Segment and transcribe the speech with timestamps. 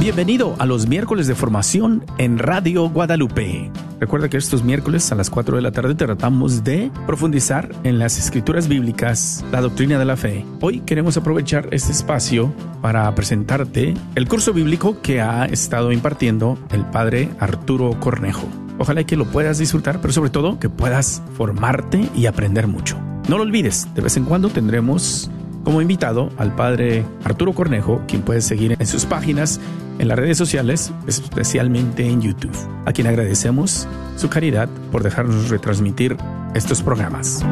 [0.00, 3.70] Bienvenido a los miércoles de formación en Radio Guadalupe.
[4.00, 8.18] Recuerda que estos miércoles a las 4 de la tarde tratamos de profundizar en las
[8.18, 10.46] escrituras bíblicas, la doctrina de la fe.
[10.62, 16.86] Hoy queremos aprovechar este espacio para presentarte el curso bíblico que ha estado impartiendo el
[16.86, 18.48] padre Arturo Cornejo.
[18.78, 22.98] Ojalá que lo puedas disfrutar, pero sobre todo que puedas formarte y aprender mucho.
[23.28, 25.30] No lo olvides, de vez en cuando tendremos
[25.62, 29.60] como invitado al padre Arturo Cornejo, quien puedes seguir en sus páginas,
[30.00, 32.56] en las redes sociales, especialmente en YouTube,
[32.86, 36.16] a quien agradecemos su caridad por dejarnos retransmitir
[36.54, 37.44] estos programas.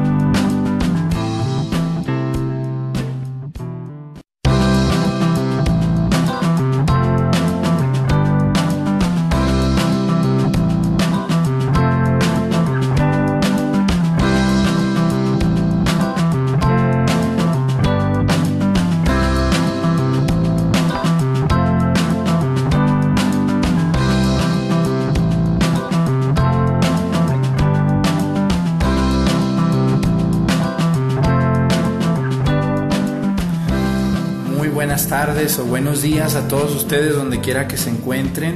[35.29, 38.55] O buenos días a todos ustedes donde quiera que se encuentren.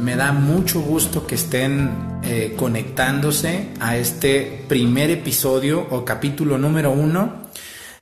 [0.00, 6.92] Me da mucho gusto que estén eh, conectándose a este primer episodio o capítulo número
[6.92, 7.42] uno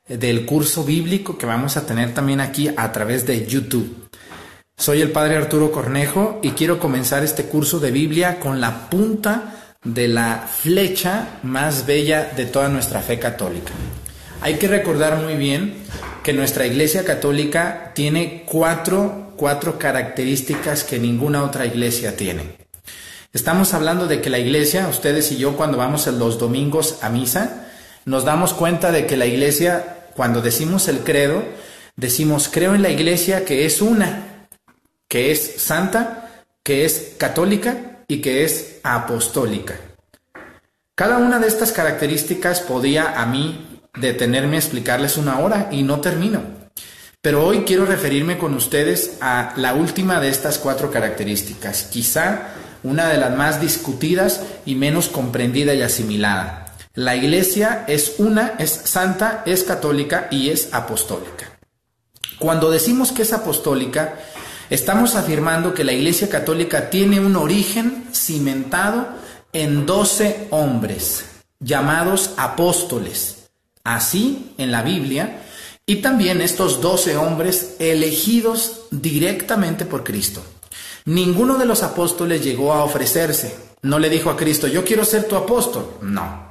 [0.09, 4.09] eh, del curso bíblico que vamos a tener también aquí a través de YouTube.
[4.77, 9.75] Soy el padre Arturo Cornejo y quiero comenzar este curso de Biblia con la punta
[9.83, 13.73] de la flecha más bella de toda nuestra fe católica.
[14.43, 15.75] Hay que recordar muy bien
[16.27, 22.57] que nuestra Iglesia Católica tiene cuatro, cuatro características que ninguna otra iglesia tiene.
[23.33, 27.69] Estamos hablando de que la iglesia, ustedes y yo cuando vamos los domingos a misa,
[28.07, 31.45] nos damos cuenta de que la iglesia, cuando decimos el credo,
[31.95, 34.49] decimos creo en la iglesia que es una,
[35.07, 39.77] que es santa, que es católica y que es apostólica.
[40.97, 46.01] Cada una de estas características podía a mí detenerme a explicarles una hora y no
[46.01, 46.43] termino.
[47.21, 52.49] Pero hoy quiero referirme con ustedes a la última de estas cuatro características, quizá
[52.83, 56.75] una de las más discutidas y menos comprendida y asimilada.
[56.95, 61.59] La iglesia es una, es santa, es católica y es apostólica.
[62.39, 64.15] Cuando decimos que es apostólica,
[64.71, 69.09] estamos afirmando que la iglesia católica tiene un origen cimentado
[69.53, 71.25] en doce hombres
[71.59, 73.36] llamados apóstoles
[73.95, 75.43] así en la Biblia,
[75.87, 80.43] y también estos doce hombres elegidos directamente por Cristo.
[81.05, 83.57] Ninguno de los apóstoles llegó a ofrecerse.
[83.83, 85.99] No le dijo a Cristo, yo quiero ser tu apóstol.
[86.03, 86.51] No.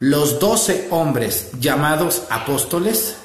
[0.00, 3.16] Los doce hombres llamados apóstoles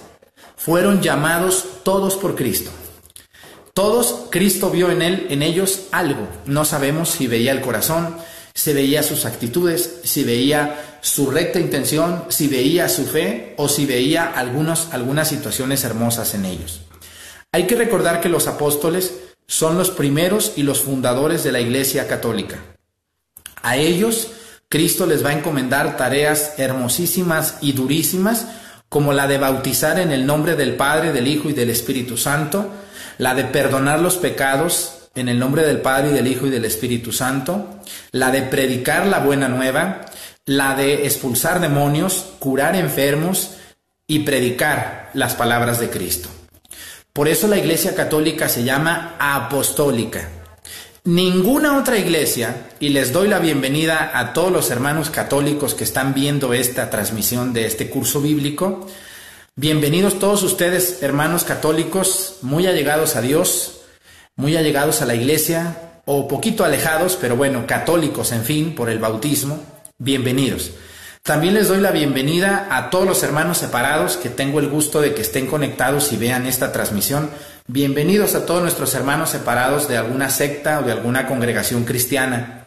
[0.55, 2.69] fueron llamados todos por Cristo.
[3.73, 6.27] Todos Cristo vio en él, en ellos algo.
[6.45, 8.15] No sabemos si veía el corazón,
[8.53, 13.85] si veía sus actitudes, si veía su recta intención, si veía su fe o si
[13.85, 16.81] veía algunos, algunas situaciones hermosas en ellos.
[17.51, 19.13] Hay que recordar que los apóstoles
[19.47, 22.59] son los primeros y los fundadores de la Iglesia Católica.
[23.61, 24.29] A ellos
[24.71, 28.45] Cristo les va a encomendar tareas hermosísimas y durísimas,
[28.87, 32.69] como la de bautizar en el nombre del Padre, del Hijo y del Espíritu Santo,
[33.17, 36.63] la de perdonar los pecados en el nombre del Padre y del Hijo y del
[36.63, 37.81] Espíritu Santo,
[38.13, 40.05] la de predicar la buena nueva,
[40.51, 43.51] la de expulsar demonios, curar enfermos
[44.05, 46.27] y predicar las palabras de Cristo.
[47.13, 50.27] Por eso la Iglesia Católica se llama apostólica.
[51.05, 56.13] Ninguna otra iglesia, y les doy la bienvenida a todos los hermanos católicos que están
[56.13, 58.87] viendo esta transmisión de este curso bíblico,
[59.55, 63.81] bienvenidos todos ustedes, hermanos católicos, muy allegados a Dios,
[64.35, 68.99] muy allegados a la iglesia, o poquito alejados, pero bueno, católicos, en fin, por el
[68.99, 69.70] bautismo,
[70.03, 70.71] bienvenidos.
[71.21, 75.13] También les doy la bienvenida a todos los hermanos separados que tengo el gusto de
[75.13, 77.29] que estén conectados y vean esta transmisión.
[77.67, 82.65] Bienvenidos a todos nuestros hermanos separados de alguna secta o de alguna congregación cristiana.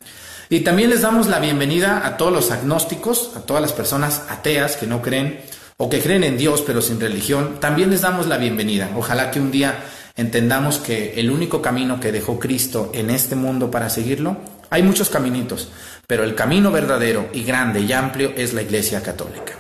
[0.49, 4.77] Y también les damos la bienvenida a todos los agnósticos, a todas las personas ateas
[4.77, 5.41] que no creen
[5.77, 7.59] o que creen en Dios pero sin religión.
[7.59, 8.93] También les damos la bienvenida.
[8.95, 9.83] Ojalá que un día
[10.17, 14.37] entendamos que el único camino que dejó Cristo en este mundo para seguirlo,
[14.75, 15.69] hay muchos caminitos,
[16.09, 19.53] pero el camino verdadero y grande y amplio es la Iglesia Católica.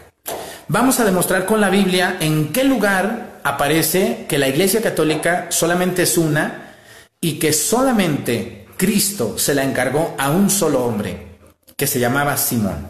[0.66, 6.02] Vamos a demostrar con la Biblia en qué lugar aparece que la Iglesia Católica solamente
[6.02, 6.74] es una
[7.20, 11.38] y que solamente Cristo se la encargó a un solo hombre,
[11.76, 12.88] que se llamaba Simón.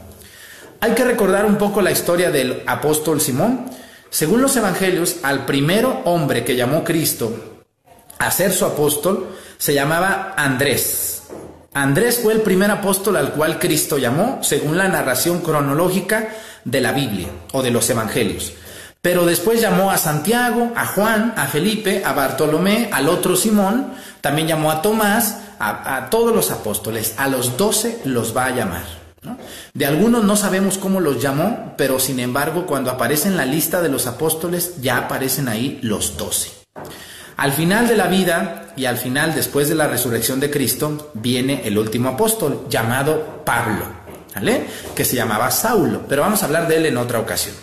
[0.80, 3.66] Hay que recordar un poco la historia del apóstol Simón.
[4.08, 7.64] Según los evangelios, al primero hombre que llamó Cristo
[8.18, 11.13] a ser su apóstol se llamaba Andrés.
[11.74, 16.28] Andrés fue el primer apóstol al cual Cristo llamó, según la narración cronológica
[16.64, 18.52] de la Biblia o de los Evangelios.
[19.02, 24.46] Pero después llamó a Santiago, a Juan, a Felipe, a Bartolomé, al otro Simón, también
[24.46, 28.84] llamó a Tomás, a, todos los apóstoles, a los doce los va a llamar.
[29.74, 33.82] De algunos no sabemos cómo los llamó, pero sin embargo cuando aparece en la lista
[33.82, 36.52] de los apóstoles ya aparecen ahí los doce.
[37.36, 41.62] Al final de la vida y al final, después de la resurrección de Cristo, viene
[41.64, 43.86] el último apóstol llamado Pablo,
[44.34, 44.66] ¿vale?
[44.94, 47.54] Que se llamaba Saulo, pero vamos a hablar de él en otra ocasión.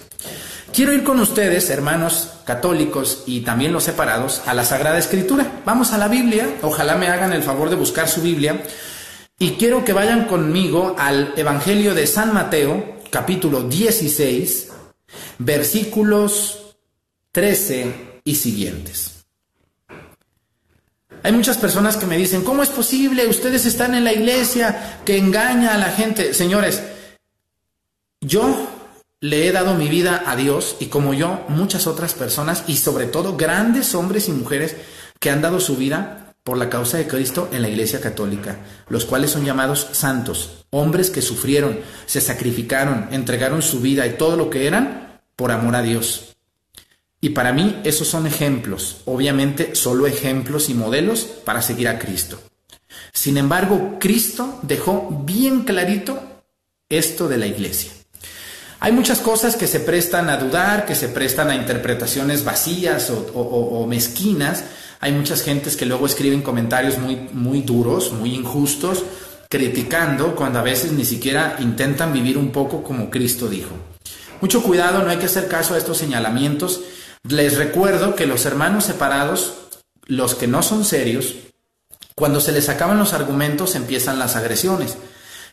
[0.74, 5.62] Quiero ir con ustedes, hermanos católicos y también los separados, a la Sagrada Escritura.
[5.66, 8.62] Vamos a la Biblia, ojalá me hagan el favor de buscar su Biblia,
[9.38, 14.70] y quiero que vayan conmigo al Evangelio de San Mateo, capítulo 16,
[15.40, 16.76] versículos
[17.32, 19.21] 13 y siguientes.
[21.24, 23.28] Hay muchas personas que me dicen, ¿cómo es posible?
[23.28, 26.34] Ustedes están en la iglesia que engaña a la gente.
[26.34, 26.82] Señores,
[28.22, 28.68] yo
[29.20, 33.06] le he dado mi vida a Dios y como yo, muchas otras personas y sobre
[33.06, 34.76] todo grandes hombres y mujeres
[35.20, 38.58] que han dado su vida por la causa de Cristo en la Iglesia Católica,
[38.90, 44.36] los cuales son llamados santos, hombres que sufrieron, se sacrificaron, entregaron su vida y todo
[44.36, 46.36] lo que eran por amor a Dios.
[47.24, 52.42] Y para mí esos son ejemplos, obviamente solo ejemplos y modelos para seguir a Cristo.
[53.14, 56.20] Sin embargo, Cristo dejó bien clarito
[56.90, 57.92] esto de la iglesia.
[58.80, 63.86] Hay muchas cosas que se prestan a dudar, que se prestan a interpretaciones vacías o,
[63.88, 64.64] mezquinas.
[65.00, 69.04] Hay muchas gentes que luego escriben comentarios muy, muy duros, muy injustos,
[69.48, 73.76] criticando cuando a veces ni siquiera intentan vivir un poco como Cristo dijo.
[74.42, 76.82] Mucho cuidado, no hay que hacer caso a estos señalamientos
[77.24, 79.56] les recuerdo que los hermanos separados,
[80.06, 81.36] los que no son serios,
[82.16, 84.98] cuando se les acaban los argumentos empiezan las agresiones.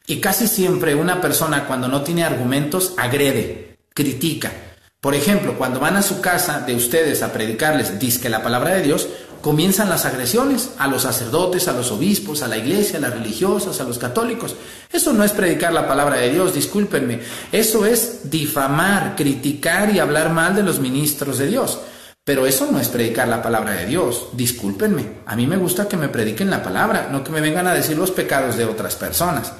[0.07, 4.53] Y casi siempre una persona cuando no tiene argumentos agrede, critica.
[5.01, 8.83] Por ejemplo, cuando van a su casa de ustedes a predicarles, que la palabra de
[8.83, 9.07] Dios,
[9.41, 13.81] comienzan las agresiones a los sacerdotes, a los obispos, a la iglesia, a las religiosas,
[13.81, 14.57] a los católicos.
[14.93, 17.21] Eso no es predicar la palabra de Dios, discúlpenme.
[17.53, 21.79] Eso es difamar, criticar y hablar mal de los ministros de Dios.
[22.25, 25.21] Pero eso no es predicar la palabra de Dios, discúlpenme.
[25.25, 27.97] A mí me gusta que me prediquen la palabra, no que me vengan a decir
[27.97, 29.53] los pecados de otras personas.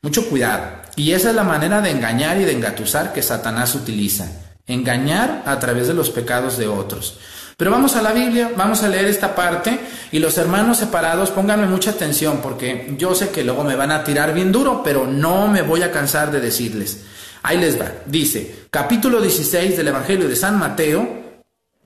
[0.00, 0.62] Mucho cuidado.
[0.96, 4.28] Y esa es la manera de engañar y de engatusar que Satanás utiliza.
[4.66, 7.18] Engañar a través de los pecados de otros.
[7.56, 9.80] Pero vamos a la Biblia, vamos a leer esta parte
[10.12, 14.04] y los hermanos separados, pónganme mucha atención porque yo sé que luego me van a
[14.04, 17.04] tirar bien duro, pero no me voy a cansar de decirles.
[17.42, 17.92] Ahí les va.
[18.04, 21.08] Dice, capítulo 16 del Evangelio de San Mateo,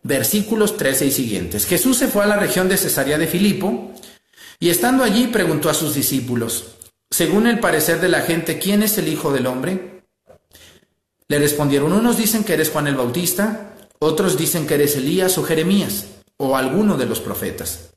[0.02, 1.66] versículos 13 y siguientes.
[1.66, 3.92] Jesús se fue a la región de Cesarea de Filipo
[4.58, 6.78] y estando allí preguntó a sus discípulos,
[7.10, 10.02] según el parecer de la gente, ¿quién es el Hijo del Hombre?
[11.28, 13.69] Le respondieron, unos dicen que eres Juan el Bautista,
[14.02, 16.06] otros dicen que eres Elías o Jeremías
[16.38, 17.90] o alguno de los profetas.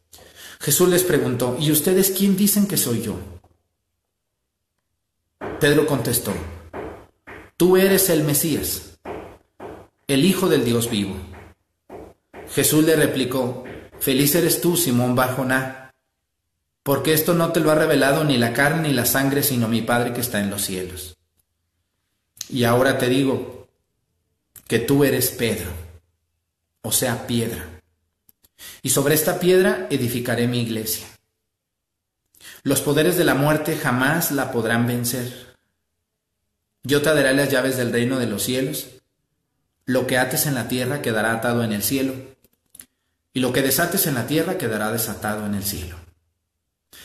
[0.60, 3.16] Jesús les preguntó, ¿y ustedes quién dicen que soy yo?
[5.62, 6.34] Pedro contestó,
[7.56, 9.00] tú eres el Mesías,
[10.08, 11.16] el Hijo del Dios vivo.
[12.50, 13.64] Jesús le replicó,
[14.00, 15.94] feliz eres tú, Simón Barjoná,
[16.84, 19.82] porque esto no te lo ha revelado ni la carne ni la sangre, sino mi
[19.82, 21.16] Padre que está en los cielos.
[22.50, 23.70] Y ahora te digo
[24.68, 25.93] que tú eres Pedro
[26.84, 27.82] o sea, piedra.
[28.82, 31.08] Y sobre esta piedra edificaré mi iglesia.
[32.62, 35.56] Los poderes de la muerte jamás la podrán vencer.
[36.84, 38.88] Yo te daré las llaves del reino de los cielos.
[39.86, 42.14] Lo que ates en la tierra quedará atado en el cielo,
[43.34, 45.98] y lo que desates en la tierra quedará desatado en el cielo.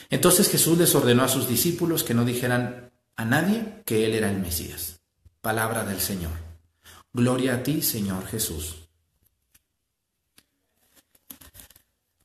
[0.09, 4.29] Entonces Jesús les ordenó a sus discípulos que no dijeran a nadie que Él era
[4.29, 5.01] el Mesías.
[5.41, 6.31] Palabra del Señor.
[7.11, 8.78] Gloria a ti, Señor Jesús.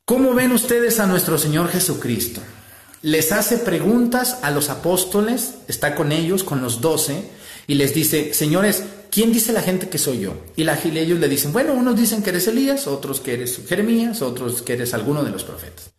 [0.06, 2.42] ¿Cómo ven ustedes a nuestro Señor Jesucristo?
[3.00, 7.30] Les hace preguntas a los apóstoles, está con ellos, con los doce,
[7.66, 10.34] y les dice, señores, ¿quién dice la gente que soy yo?
[10.56, 14.20] Y, la, ellos le dicen, bueno, unos dicen que eres Elías, otros que eres Jeremías,
[14.20, 15.94] otros que eres alguno de los profetas.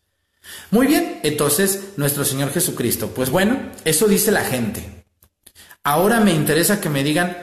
[0.69, 5.03] Muy bien, entonces nuestro Señor Jesucristo, pues bueno, eso dice la gente.
[5.83, 7.35] Ahora me interesa que me digan,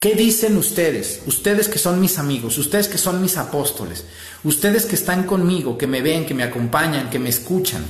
[0.00, 1.20] ¿qué dicen ustedes?
[1.26, 4.06] Ustedes que son mis amigos, ustedes que son mis apóstoles,
[4.42, 7.84] ustedes que están conmigo, que me ven, que me acompañan, que me escuchan.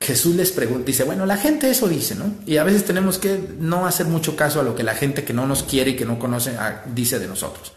[0.00, 2.34] Jesús les pregunta, dice, bueno, la gente eso dice, ¿no?
[2.44, 5.32] Y a veces tenemos que no hacer mucho caso a lo que la gente que
[5.32, 7.72] no nos quiere y que no conoce ah, dice de nosotros.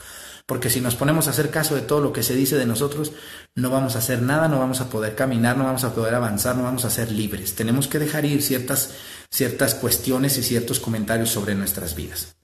[0.46, 3.12] Porque si nos ponemos a hacer caso de todo lo que se dice de nosotros,
[3.56, 6.56] no vamos a hacer nada, no vamos a poder caminar, no vamos a poder avanzar,
[6.56, 7.54] no vamos a ser libres.
[7.54, 8.92] Tenemos que dejar ir ciertas,
[9.30, 12.38] ciertas cuestiones y ciertos comentarios sobre nuestras vidas.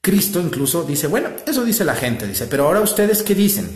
[0.00, 3.68] Cristo incluso dice, bueno, eso dice la gente, dice, pero ahora ustedes qué dicen?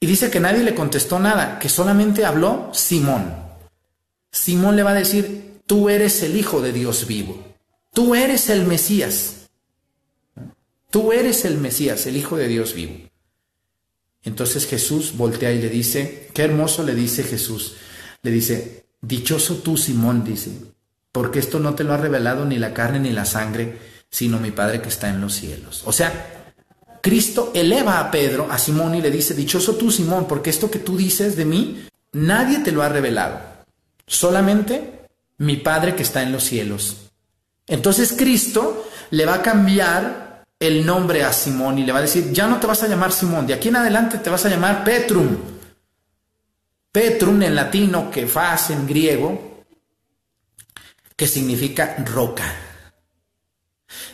[0.00, 3.34] Y dice que nadie le contestó nada, que solamente habló Simón.
[4.30, 7.42] Simón le va a decir, tú eres el Hijo de Dios vivo,
[7.92, 9.48] tú eres el Mesías,
[10.90, 12.94] tú eres el Mesías, el Hijo de Dios vivo.
[14.22, 17.76] Entonces Jesús voltea y le dice, qué hermoso le dice Jesús,
[18.22, 20.50] le dice, dichoso tú Simón, dice,
[21.12, 23.78] porque esto no te lo ha revelado ni la carne ni la sangre,
[24.14, 25.82] sino mi Padre que está en los cielos.
[25.86, 26.52] O sea,
[27.02, 30.78] Cristo eleva a Pedro, a Simón, y le dice, dichoso tú Simón, porque esto que
[30.78, 33.40] tú dices de mí, nadie te lo ha revelado
[34.06, 37.10] solamente mi Padre que está en los cielos.
[37.66, 42.30] Entonces Cristo le va a cambiar el nombre a Simón y le va a decir,
[42.30, 44.84] ya no te vas a llamar Simón, de aquí en adelante te vas a llamar
[44.84, 45.36] Petrum.
[46.92, 49.64] Petrum en latino, que faz en griego,
[51.16, 52.63] que significa roca.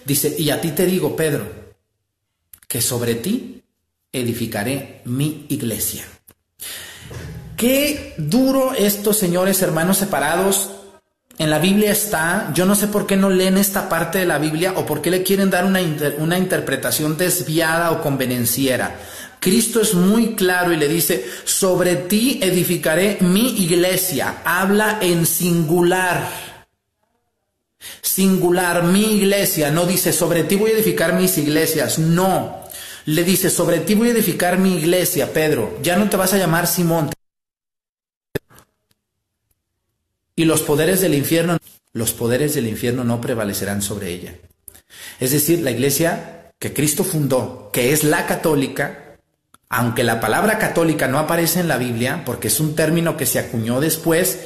[0.05, 1.47] Dice, y a ti te digo, Pedro,
[2.67, 3.63] que sobre ti
[4.13, 6.05] edificaré mi iglesia.
[7.57, 10.71] Qué duro esto, señores hermanos separados.
[11.39, 14.39] En la Biblia está, yo no sé por qué no leen esta parte de la
[14.39, 15.81] Biblia o por qué le quieren dar una,
[16.19, 18.99] una interpretación desviada o convenenciera.
[19.41, 24.43] Cristo es muy claro y le dice, sobre ti edificaré mi iglesia.
[24.45, 26.50] Habla en singular.
[28.03, 29.71] Singular, mi iglesia.
[29.71, 31.99] No dice, sobre ti voy a edificar mis iglesias.
[31.99, 32.61] No.
[33.07, 35.79] Le dice, sobre ti voy a edificar mi iglesia, Pedro.
[35.83, 37.11] Ya no te vas a llamar Simón.
[40.41, 41.59] y los poderes del infierno,
[41.93, 44.37] los poderes del infierno no prevalecerán sobre ella.
[45.19, 49.19] Es decir, la iglesia que Cristo fundó, que es la católica,
[49.69, 53.39] aunque la palabra católica no aparece en la Biblia, porque es un término que se
[53.39, 54.39] acuñó después,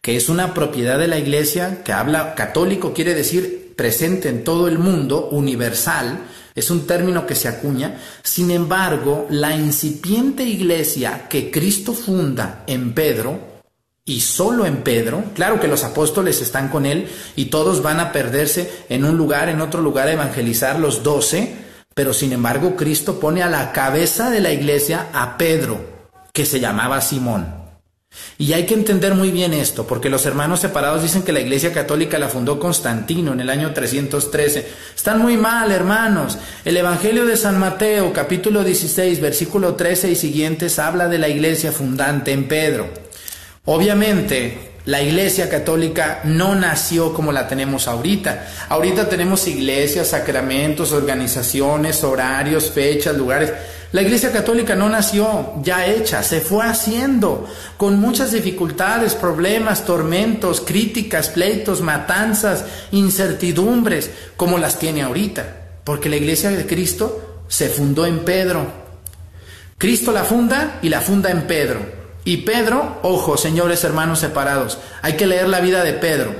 [0.00, 4.68] que es una propiedad de la iglesia, que habla católico quiere decir presente en todo
[4.68, 6.20] el mundo, universal,
[6.54, 12.92] es un término que se acuña, sin embargo, la incipiente iglesia que Cristo funda en
[12.94, 13.58] Pedro,
[14.08, 18.10] y solo en Pedro, claro que los apóstoles están con él y todos van a
[18.10, 21.54] perderse en un lugar, en otro lugar a evangelizar los doce,
[21.94, 25.78] pero sin embargo Cristo pone a la cabeza de la iglesia a Pedro,
[26.32, 27.57] que se llamaba Simón.
[28.40, 31.72] Y hay que entender muy bien esto, porque los hermanos separados dicen que la Iglesia
[31.72, 34.66] Católica la fundó Constantino en el año 313.
[34.94, 36.38] Están muy mal, hermanos.
[36.64, 41.72] El Evangelio de San Mateo, capítulo 16, versículo 13 y siguientes, habla de la Iglesia
[41.72, 42.88] fundante en Pedro.
[43.64, 48.46] Obviamente, la Iglesia Católica no nació como la tenemos ahorita.
[48.70, 53.52] Ahorita tenemos iglesias, sacramentos, organizaciones, horarios, fechas, lugares.
[53.90, 60.60] La Iglesia Católica no nació ya hecha, se fue haciendo con muchas dificultades, problemas, tormentos,
[60.60, 65.56] críticas, pleitos, matanzas, incertidumbres, como las tiene ahorita.
[65.84, 68.66] Porque la Iglesia de Cristo se fundó en Pedro.
[69.78, 71.80] Cristo la funda y la funda en Pedro.
[72.24, 76.34] Y Pedro, ojo, señores hermanos separados, hay que leer la vida de Pedro.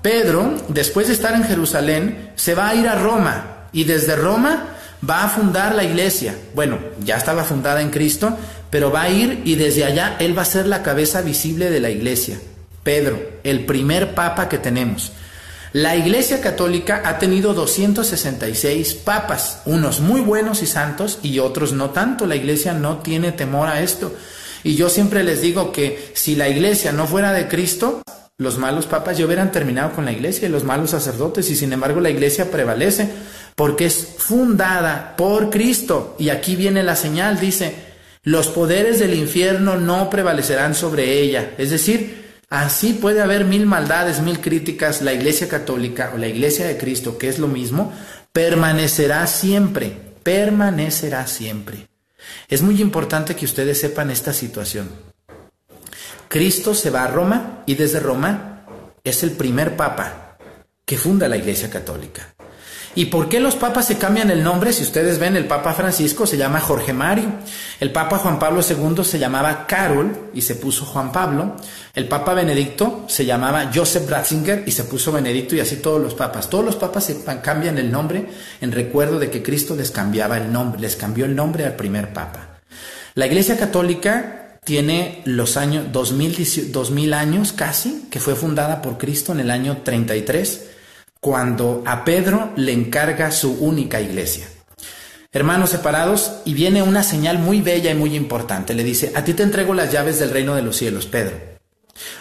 [0.00, 4.73] Pedro, después de estar en Jerusalén, se va a ir a Roma y desde Roma
[5.08, 6.36] va a fundar la iglesia.
[6.54, 8.36] Bueno, ya estaba fundada en Cristo,
[8.70, 11.80] pero va a ir y desde allá él va a ser la cabeza visible de
[11.80, 12.38] la iglesia.
[12.82, 15.12] Pedro, el primer papa que tenemos.
[15.72, 21.90] La Iglesia Católica ha tenido 266 papas, unos muy buenos y santos y otros no
[21.90, 22.26] tanto.
[22.26, 24.14] La Iglesia no tiene temor a esto.
[24.64, 28.02] Y yo siempre les digo que si la iglesia no fuera de Cristo,
[28.36, 31.72] los malos papas ya hubieran terminado con la iglesia y los malos sacerdotes y sin
[31.72, 33.08] embargo la iglesia prevalece
[33.54, 36.16] porque es fundada por Cristo.
[36.18, 37.74] Y aquí viene la señal, dice,
[38.24, 41.52] los poderes del infierno no prevalecerán sobre ella.
[41.58, 46.66] Es decir, así puede haber mil maldades, mil críticas, la iglesia católica o la iglesia
[46.66, 47.92] de Cristo, que es lo mismo,
[48.32, 51.86] permanecerá siempre, permanecerá siempre.
[52.48, 55.13] Es muy importante que ustedes sepan esta situación.
[56.34, 58.64] Cristo se va a Roma y desde Roma
[59.04, 60.36] es el primer papa
[60.84, 62.34] que funda la Iglesia Católica.
[62.96, 64.72] ¿Y por qué los papas se cambian el nombre?
[64.72, 67.26] Si ustedes ven, el Papa Francisco se llama Jorge Mario,
[67.78, 71.54] el Papa Juan Pablo II se llamaba Carol y se puso Juan Pablo,
[71.94, 76.14] el Papa Benedicto se llamaba Joseph Ratzinger y se puso Benedicto y así todos los
[76.14, 76.50] papas.
[76.50, 77.14] Todos los papas
[77.44, 78.26] cambian el nombre
[78.60, 82.12] en recuerdo de que Cristo les cambiaba el nombre, les cambió el nombre al primer
[82.12, 82.58] papa.
[83.14, 89.32] La Iglesia Católica tiene los años 2000, 2000 años casi, que fue fundada por Cristo
[89.32, 90.70] en el año 33
[91.24, 94.46] cuando a Pedro le encarga su única iglesia.
[95.32, 98.74] Hermanos separados, y viene una señal muy bella y muy importante.
[98.74, 101.34] Le dice, a ti te entrego las llaves del reino de los cielos, Pedro.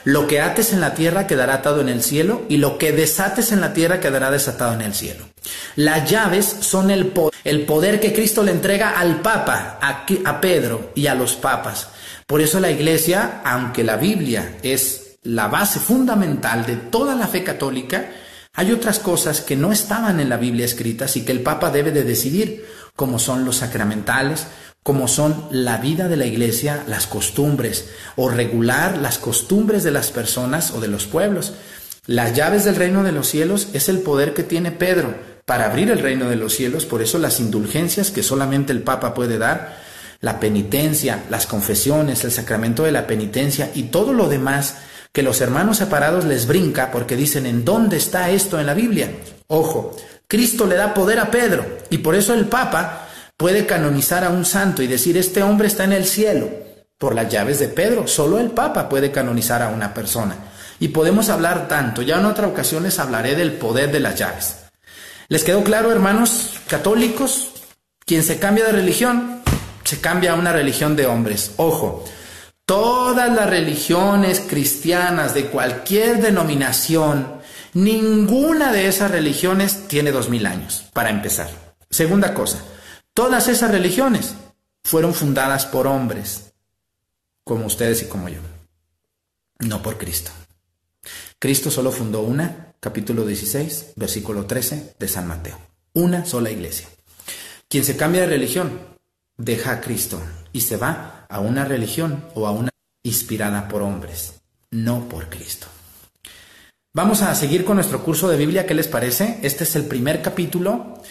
[0.05, 3.51] Lo que ates en la tierra quedará atado en el cielo, y lo que desates
[3.51, 5.25] en la tierra quedará desatado en el cielo.
[5.75, 10.91] Las llaves son el, poder, el poder que Cristo le entrega al Papa, a Pedro
[10.95, 11.89] y a los papas.
[12.33, 17.43] Por eso la iglesia, aunque la Biblia es la base fundamental de toda la fe
[17.43, 18.09] católica,
[18.55, 21.91] hay otras cosas que no estaban en la Biblia escritas y que el Papa debe
[21.91, 24.47] de decidir, como son los sacramentales,
[24.81, 30.09] como son la vida de la iglesia, las costumbres, o regular las costumbres de las
[30.09, 31.53] personas o de los pueblos.
[32.07, 35.13] Las llaves del reino de los cielos es el poder que tiene Pedro
[35.45, 39.13] para abrir el reino de los cielos, por eso las indulgencias que solamente el Papa
[39.13, 39.82] puede dar,
[40.23, 44.77] la penitencia, las confesiones, el sacramento de la penitencia y todo lo demás
[45.11, 49.11] que los hermanos separados les brinca porque dicen, ¿en dónde está esto en la Biblia?
[49.47, 54.29] Ojo, Cristo le da poder a Pedro y por eso el Papa puede canonizar a
[54.29, 56.49] un santo y decir, este hombre está en el cielo
[56.97, 58.07] por las llaves de Pedro.
[58.07, 60.37] Solo el Papa puede canonizar a una persona.
[60.79, 64.55] Y podemos hablar tanto, ya en otra ocasión les hablaré del poder de las llaves.
[65.27, 67.49] ¿Les quedó claro, hermanos católicos?
[68.05, 69.32] Quien se cambia de religión,
[69.83, 71.53] se cambia a una religión de hombres.
[71.57, 72.03] Ojo,
[72.65, 77.41] Todas las religiones cristianas de cualquier denominación,
[77.73, 81.49] ninguna de esas religiones tiene dos mil años, para empezar.
[81.89, 82.63] Segunda cosa,
[83.13, 84.35] todas esas religiones
[84.81, 86.53] fueron fundadas por hombres,
[87.43, 88.39] como ustedes y como yo,
[89.59, 90.31] no por Cristo.
[91.39, 95.59] Cristo solo fundó una, capítulo 16, versículo 13 de San Mateo.
[95.93, 96.87] Una sola iglesia.
[97.67, 98.92] Quien se cambia de religión
[99.37, 102.69] deja a Cristo y se va a una religión o a una
[103.03, 104.41] inspirada por hombres,
[104.71, 105.67] no por Cristo.
[106.95, 109.39] Vamos a seguir con nuestro curso de Biblia, ¿qué les parece?
[109.41, 111.01] Este es el primer capítulo,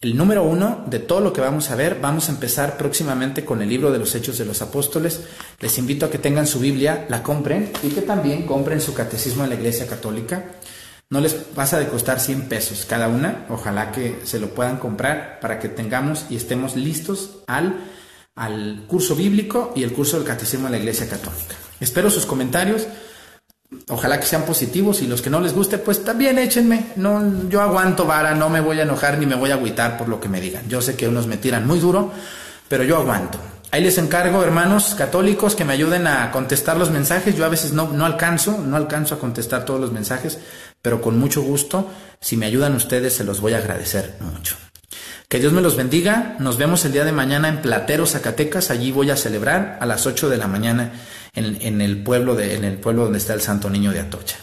[0.00, 1.98] el número uno de todo lo que vamos a ver.
[2.00, 5.22] Vamos a empezar próximamente con el libro de los Hechos de los Apóstoles.
[5.60, 9.42] Les invito a que tengan su Biblia, la compren y que también compren su catecismo
[9.42, 10.57] en la Iglesia Católica.
[11.10, 13.46] No les pasa de costar 100 pesos cada una.
[13.48, 17.76] Ojalá que se lo puedan comprar para que tengamos y estemos listos al
[18.38, 21.56] al curso bíblico y el curso del catecismo de la Iglesia Católica.
[21.80, 22.86] Espero sus comentarios.
[23.88, 26.86] Ojalá que sean positivos y los que no les guste, pues también échenme.
[26.96, 30.08] No, yo aguanto vara, no me voy a enojar ni me voy a agüitar por
[30.08, 30.68] lo que me digan.
[30.68, 32.12] Yo sé que unos me tiran muy duro,
[32.68, 33.38] pero yo aguanto.
[33.70, 37.36] Ahí les encargo, hermanos católicos, que me ayuden a contestar los mensajes.
[37.36, 40.38] Yo a veces no, no alcanzo, no alcanzo a contestar todos los mensajes,
[40.88, 44.56] pero con mucho gusto, si me ayudan ustedes, se los voy a agradecer mucho.
[45.28, 46.36] Que Dios me los bendiga.
[46.38, 48.70] Nos vemos el día de mañana en Platero, Zacatecas.
[48.70, 50.94] Allí voy a celebrar a las 8 de la mañana
[51.34, 54.38] en, el, pueblo de, en el pueblo donde está el Santo Niño de Atocha.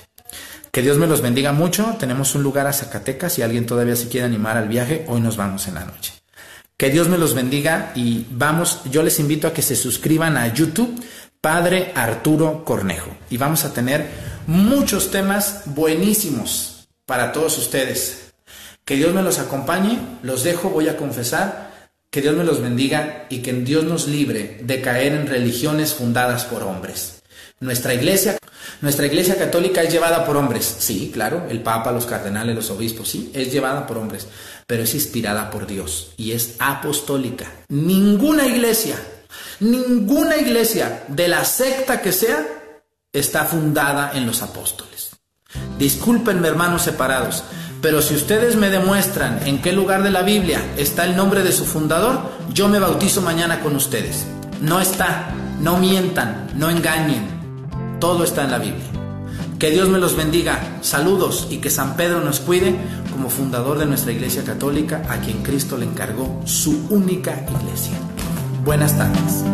[0.69, 1.95] Que Dios me los bendiga mucho.
[1.99, 3.33] Tenemos un lugar a Zacatecas.
[3.33, 6.13] Si alguien todavía se quiere animar al viaje, hoy nos vamos en la noche.
[6.77, 10.53] Que Dios me los bendiga y vamos, yo les invito a que se suscriban a
[10.53, 10.93] YouTube,
[11.45, 13.11] Padre Arturo Cornejo.
[13.29, 14.07] Y vamos a tener
[14.47, 18.33] muchos temas buenísimos para todos ustedes.
[18.83, 23.27] Que Dios me los acompañe, los dejo, voy a confesar, que Dios me los bendiga
[23.29, 27.21] y que Dios nos libre de caer en religiones fundadas por hombres.
[27.59, 28.39] Nuestra iglesia,
[28.81, 33.07] nuestra iglesia católica es llevada por hombres, sí, claro, el Papa, los cardenales, los obispos,
[33.07, 34.27] sí, es llevada por hombres,
[34.65, 37.51] pero es inspirada por Dios y es apostólica.
[37.69, 38.95] Ninguna iglesia,
[39.59, 42.45] ninguna iglesia de la secta que sea
[43.13, 45.11] está fundada en los apóstoles.
[45.79, 47.43] Discúlpenme hermanos separados,
[47.81, 51.51] pero si ustedes me demuestran en qué lugar de la Biblia está el nombre de
[51.51, 52.19] su fundador,
[52.53, 54.25] yo me bautizo mañana con ustedes.
[54.61, 57.27] No está, no mientan, no engañen.
[57.99, 58.85] Todo está en la Biblia.
[59.59, 60.59] Que Dios me los bendiga.
[60.81, 62.75] Saludos y que San Pedro nos cuide
[63.11, 67.97] como fundador de nuestra Iglesia Católica, a quien Cristo le encargó su única iglesia.
[68.65, 69.45] Buenas tardes.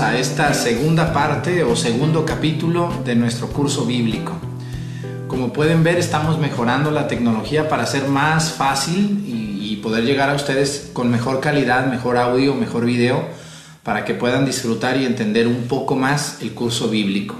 [0.00, 4.43] a esta segunda parte o segundo capítulo de nuestro curso bíblico.
[5.44, 10.30] Como pueden ver, estamos mejorando la tecnología para hacer más fácil y, y, poder llegar
[10.30, 13.28] a ustedes con mejor calidad, mejor audio, mejor video,
[13.82, 17.34] para que puedan disfrutar y entender un poco más el curso bíblico.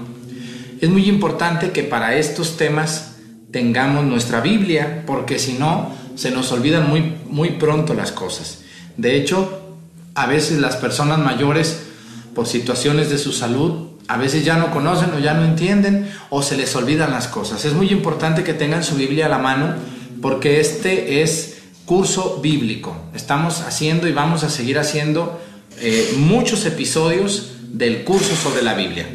[0.79, 3.15] Es muy importante que para estos temas
[3.49, 8.59] tengamos nuestra Biblia, porque si no, se nos olvidan muy, muy pronto las cosas.
[8.97, 9.77] De hecho,
[10.13, 11.87] a veces las personas mayores
[12.35, 16.41] por situaciones de su salud, a veces ya no conocen o ya no entienden o
[16.41, 17.65] se les olvidan las cosas.
[17.65, 19.75] Es muy importante que tengan su Biblia a la mano
[20.21, 22.95] porque este es curso bíblico.
[23.13, 25.39] Estamos haciendo y vamos a seguir haciendo
[25.79, 29.07] eh, muchos episodios del curso sobre la Biblia.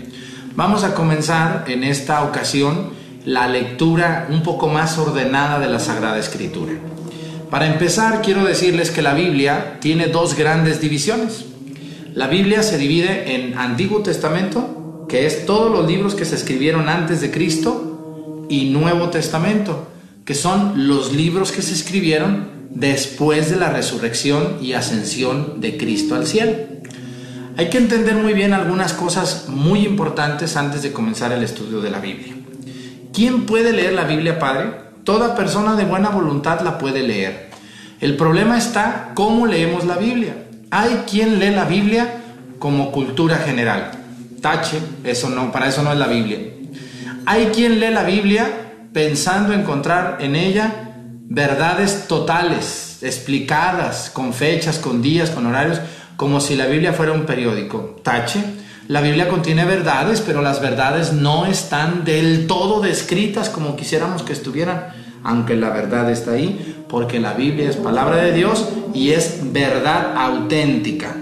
[0.55, 2.91] Vamos a comenzar en esta ocasión
[3.25, 6.73] la lectura un poco más ordenada de la Sagrada Escritura.
[7.51, 11.47] Para empezar, quiero decirles que la Biblia tiene dos grandes divisiones.
[12.15, 14.80] La Biblia se divide en Antiguo Testamento,
[15.11, 17.91] que es todos los libros que se escribieron antes de Cristo,
[18.51, 19.87] y Nuevo Testamento,
[20.25, 26.17] que son los libros que se escribieron después de la resurrección y ascensión de Cristo
[26.17, 26.53] al cielo.
[27.57, 31.91] Hay que entender muy bien algunas cosas muy importantes antes de comenzar el estudio de
[31.91, 32.35] la Biblia.
[33.13, 34.73] ¿Quién puede leer la Biblia, Padre?
[35.05, 37.51] Toda persona de buena voluntad la puede leer.
[38.01, 40.47] El problema está cómo leemos la Biblia.
[40.71, 42.21] Hay quien lee la Biblia
[42.59, 44.00] como cultura general.
[44.41, 46.39] Tache, eso no, para eso no es la Biblia.
[47.27, 48.49] Hay quien lee la Biblia
[48.93, 50.93] pensando encontrar en ella
[51.29, 55.81] verdades totales, explicadas, con fechas, con días, con horarios,
[56.17, 58.01] como si la Biblia fuera un periódico.
[58.03, 58.43] Tache,
[58.89, 64.33] la Biblia contiene verdades, pero las verdades no están del todo descritas como quisiéramos que
[64.33, 69.53] estuvieran aunque la verdad está ahí, porque la Biblia es palabra de Dios y es
[69.53, 71.15] verdad auténtica.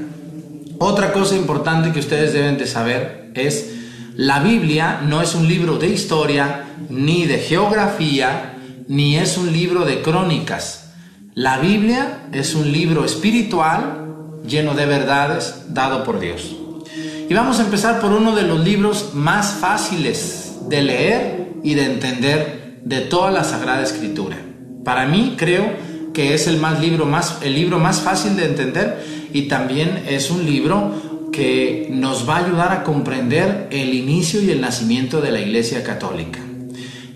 [0.78, 3.74] Otra cosa importante que ustedes deben de saber es,
[4.14, 8.54] la Biblia no es un libro de historia, ni de geografía,
[8.86, 10.92] ni es un libro de crónicas.
[11.34, 14.06] La Biblia es un libro espiritual
[14.46, 16.56] lleno de verdades dado por Dios.
[17.28, 21.84] Y vamos a empezar por uno de los libros más fáciles de leer y de
[21.86, 24.38] entender de toda la Sagrada Escritura.
[24.84, 25.72] Para mí creo
[26.14, 30.30] que es el, más libro más, el libro más fácil de entender y también es
[30.30, 35.30] un libro que nos va a ayudar a comprender el inicio y el nacimiento de
[35.30, 36.40] la Iglesia Católica.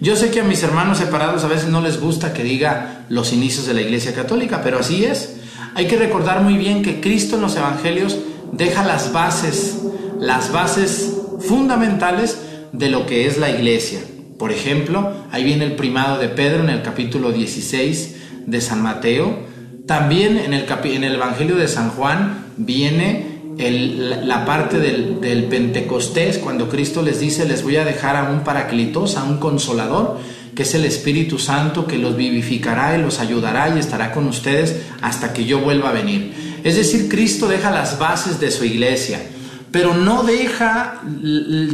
[0.00, 3.32] Yo sé que a mis hermanos separados a veces no les gusta que diga los
[3.32, 5.36] inicios de la Iglesia Católica, pero así es.
[5.74, 8.18] Hay que recordar muy bien que Cristo en los Evangelios
[8.52, 9.78] deja las bases,
[10.18, 12.38] las bases fundamentales
[12.72, 14.00] de lo que es la Iglesia.
[14.38, 19.51] Por ejemplo, ahí viene el primado de Pedro en el capítulo 16 de San Mateo.
[19.86, 26.38] También en el, en el Evangelio de San Juan viene la parte del, del, Pentecostés,
[26.38, 30.18] cuando Cristo les dice, les voy a dejar a un paraclitos, a un consolador,
[30.54, 34.82] que es el Espíritu Santo que los vivificará y los ayudará y estará con ustedes
[35.00, 36.60] hasta que yo vuelva a venir.
[36.64, 39.20] Es decir, Cristo deja las bases de su iglesia
[39.72, 41.00] pero no deja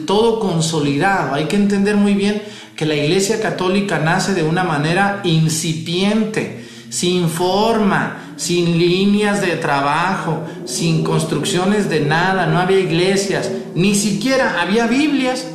[0.06, 1.34] todo consolidado.
[1.34, 2.40] Hay que entender muy bien
[2.76, 6.57] que la Iglesia Católica nace de una manera incipiente,
[6.90, 14.60] sin forma, sin líneas de trabajo, sin construcciones de nada, no había iglesias, ni siquiera
[14.60, 15.46] había Biblias.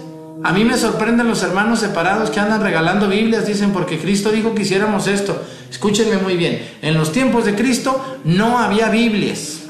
[0.43, 4.53] A mí me sorprenden los hermanos separados que andan regalando Biblias, dicen, porque Cristo dijo
[4.53, 5.41] que hiciéramos esto.
[5.69, 9.61] Escúchenme muy bien, en los tiempos de Cristo no había Biblias.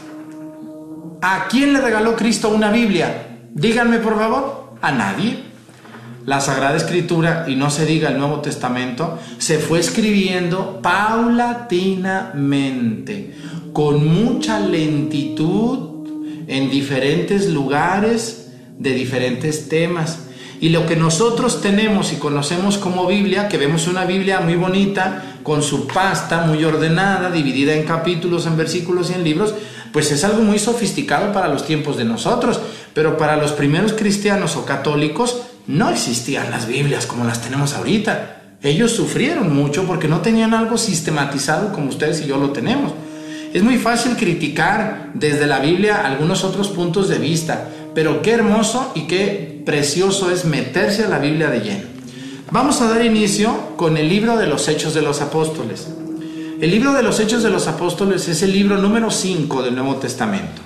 [1.21, 3.27] ¿A quién le regaló Cristo una Biblia?
[3.53, 5.52] Díganme por favor, a nadie.
[6.25, 13.35] La Sagrada Escritura, y no se diga el Nuevo Testamento, se fue escribiendo paulatinamente,
[13.73, 15.89] con mucha lentitud,
[16.47, 20.19] en diferentes lugares, de diferentes temas.
[20.61, 25.39] Y lo que nosotros tenemos y conocemos como Biblia, que vemos una Biblia muy bonita,
[25.43, 29.53] con su pasta muy ordenada, dividida en capítulos, en versículos y en libros,
[29.91, 32.61] pues es algo muy sofisticado para los tiempos de nosotros,
[32.93, 38.57] pero para los primeros cristianos o católicos no existían las Biblias como las tenemos ahorita.
[38.61, 42.93] Ellos sufrieron mucho porque no tenían algo sistematizado como ustedes y yo lo tenemos.
[43.53, 48.91] Es muy fácil criticar desde la Biblia algunos otros puntos de vista, pero qué hermoso
[48.95, 51.93] y qué precioso es meterse a la Biblia de lleno.
[52.51, 55.87] Vamos a dar inicio con el libro de los Hechos de los Apóstoles.
[56.61, 59.95] El libro de los Hechos de los Apóstoles es el libro número 5 del Nuevo
[59.95, 60.61] Testamento.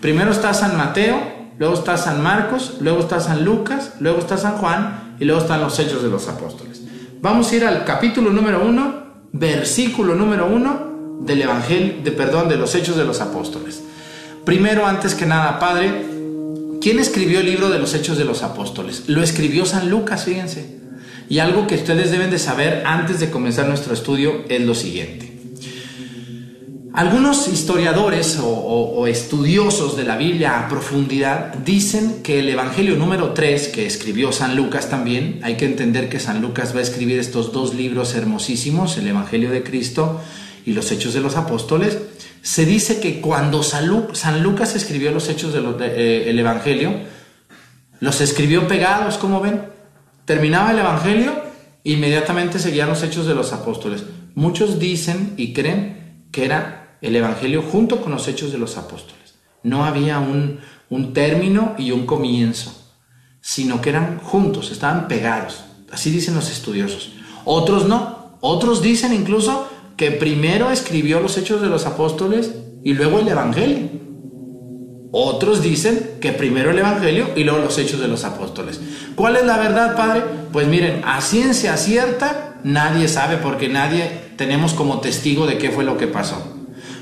[0.00, 1.20] Primero está San Mateo,
[1.58, 5.60] luego está San Marcos, luego está San Lucas, luego está San Juan y luego están
[5.60, 6.82] los Hechos de los Apóstoles.
[7.20, 8.94] Vamos a ir al capítulo número 1,
[9.32, 13.82] versículo número 1 del Evangelio, de perdón, de los Hechos de los Apóstoles.
[14.44, 16.04] Primero, antes que nada, Padre,
[16.80, 19.04] ¿quién escribió el libro de los Hechos de los Apóstoles?
[19.06, 20.80] Lo escribió San Lucas, fíjense.
[21.28, 25.33] Y algo que ustedes deben de saber antes de comenzar nuestro estudio es lo siguiente.
[26.94, 33.66] Algunos historiadores o, estudiosos de la Biblia a profundidad dicen que el Evangelio número 3,
[33.66, 37.52] que escribió San Lucas también, hay que entender que San Lucas va a escribir estos
[37.52, 40.20] dos libros hermosísimos, el Evangelio de Cristo
[40.64, 41.98] y los Hechos de los Apóstoles,
[42.42, 43.88] se dice que cuando San,
[44.44, 46.94] Lucas escribió los Hechos del de, eh, Evangelio,
[47.98, 49.62] los escribió pegados, como ven.
[50.26, 51.42] Terminaba el Evangelio,
[51.82, 54.04] inmediatamente seguían los Hechos de los Apóstoles.
[54.36, 59.34] Muchos dicen y creen que era el Evangelio junto con los hechos de los apóstoles.
[59.62, 62.72] No había un, un término y un comienzo,
[63.40, 65.64] sino que eran juntos, estaban pegados.
[65.92, 67.12] Así dicen los estudiosos.
[67.44, 68.38] Otros no.
[68.40, 73.88] Otros dicen incluso que primero escribió los hechos de los apóstoles y luego el Evangelio.
[75.12, 78.80] Otros dicen que primero el Evangelio y luego los hechos de los apóstoles.
[79.14, 80.24] ¿Cuál es la verdad, Padre?
[80.52, 85.84] Pues miren, a ciencia cierta nadie sabe porque nadie tenemos como testigo de qué fue
[85.84, 86.53] lo que pasó.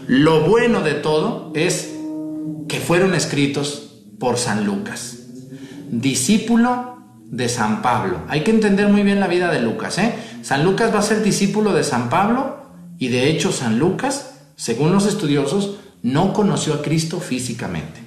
[0.06, 1.94] Lo bueno de todo es
[2.68, 5.18] que fueron escritos por San Lucas,
[5.90, 8.18] discípulo de San Pablo.
[8.28, 9.98] Hay que entender muy bien la vida de Lucas.
[9.98, 10.14] ¿eh?
[10.42, 12.62] San Lucas va a ser discípulo de San Pablo
[12.98, 18.00] y de hecho San Lucas, según los estudiosos, no conoció a Cristo físicamente.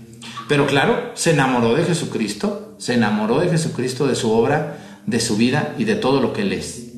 [0.47, 5.37] Pero claro, se enamoró de Jesucristo, se enamoró de Jesucristo, de su obra, de su
[5.37, 6.94] vida y de todo lo que él es.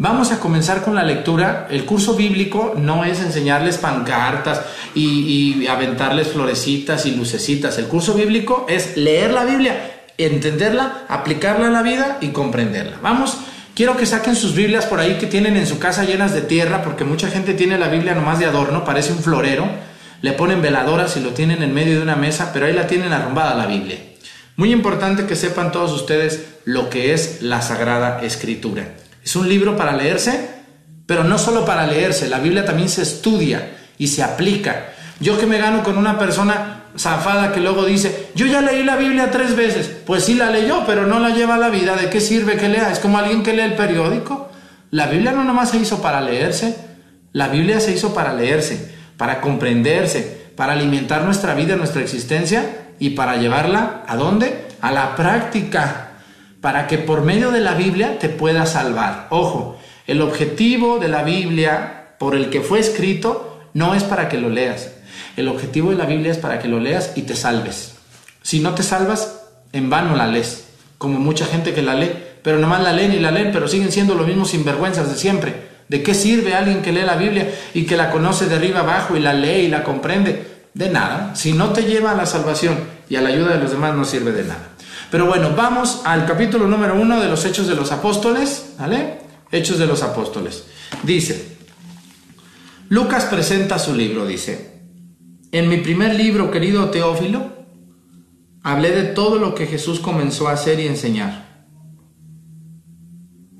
[0.00, 1.66] Vamos a comenzar con la lectura.
[1.70, 4.62] El curso bíblico no es enseñarles pancartas
[4.94, 7.78] y, aventarles florecitas y lucecitas.
[7.78, 12.98] El curso bíblico es leer la Biblia, entenderla, aplicarla a la vida y comprenderla.
[13.02, 13.38] Vamos,
[13.74, 16.82] quiero que saquen sus Biblias por ahí que tienen en su casa llenas de tierra,
[16.84, 19.66] porque mucha gente tiene la Biblia nomás de adorno, parece un florero.
[20.22, 23.12] Le ponen veladoras y lo tienen en medio de una mesa, pero ahí la tienen
[23.12, 23.98] arrumbada la Biblia.
[24.54, 28.94] Muy importante que sepan todos ustedes lo que es la Sagrada Escritura.
[29.28, 30.48] Es un libro para leerse,
[31.04, 34.86] pero no solo para leerse, la Biblia también se estudia y se aplica.
[35.20, 38.96] Yo que me gano con una persona zafada que luego dice, yo ya leí la
[38.96, 42.08] Biblia tres veces, pues sí la leyó, pero no la lleva a la vida, ¿de
[42.08, 42.90] qué sirve que lea?
[42.90, 44.48] Es como alguien que lee el periódico.
[44.90, 46.74] La Biblia no nomás se hizo para leerse,
[47.32, 52.64] la Biblia se hizo para leerse, para comprenderse, para alimentar nuestra vida, nuestra existencia
[52.98, 54.68] y para llevarla a dónde?
[54.80, 56.07] A la práctica
[56.60, 59.28] para que por medio de la Biblia te pueda salvar.
[59.30, 64.38] Ojo, el objetivo de la Biblia por el que fue escrito no es para que
[64.38, 64.92] lo leas.
[65.36, 67.94] El objetivo de la Biblia es para que lo leas y te salves.
[68.42, 69.40] Si no te salvas,
[69.72, 70.64] en vano la lees,
[70.96, 72.10] como mucha gente que la lee,
[72.42, 75.68] pero nomás la leen y la leen, pero siguen siendo los mismos sinvergüenzas de siempre.
[75.88, 79.16] ¿De qué sirve alguien que lee la Biblia y que la conoce de arriba abajo
[79.16, 80.46] y la lee y la comprende?
[80.74, 81.34] De nada.
[81.34, 84.04] Si no te lleva a la salvación y a la ayuda de los demás, no
[84.04, 84.70] sirve de nada.
[85.10, 89.20] Pero bueno, vamos al capítulo número uno de los Hechos de los Apóstoles, ¿vale?
[89.50, 90.64] Hechos de los Apóstoles.
[91.02, 91.56] Dice,
[92.90, 94.82] Lucas presenta su libro, dice,
[95.50, 97.52] en mi primer libro, querido Teófilo,
[98.62, 101.66] hablé de todo lo que Jesús comenzó a hacer y enseñar.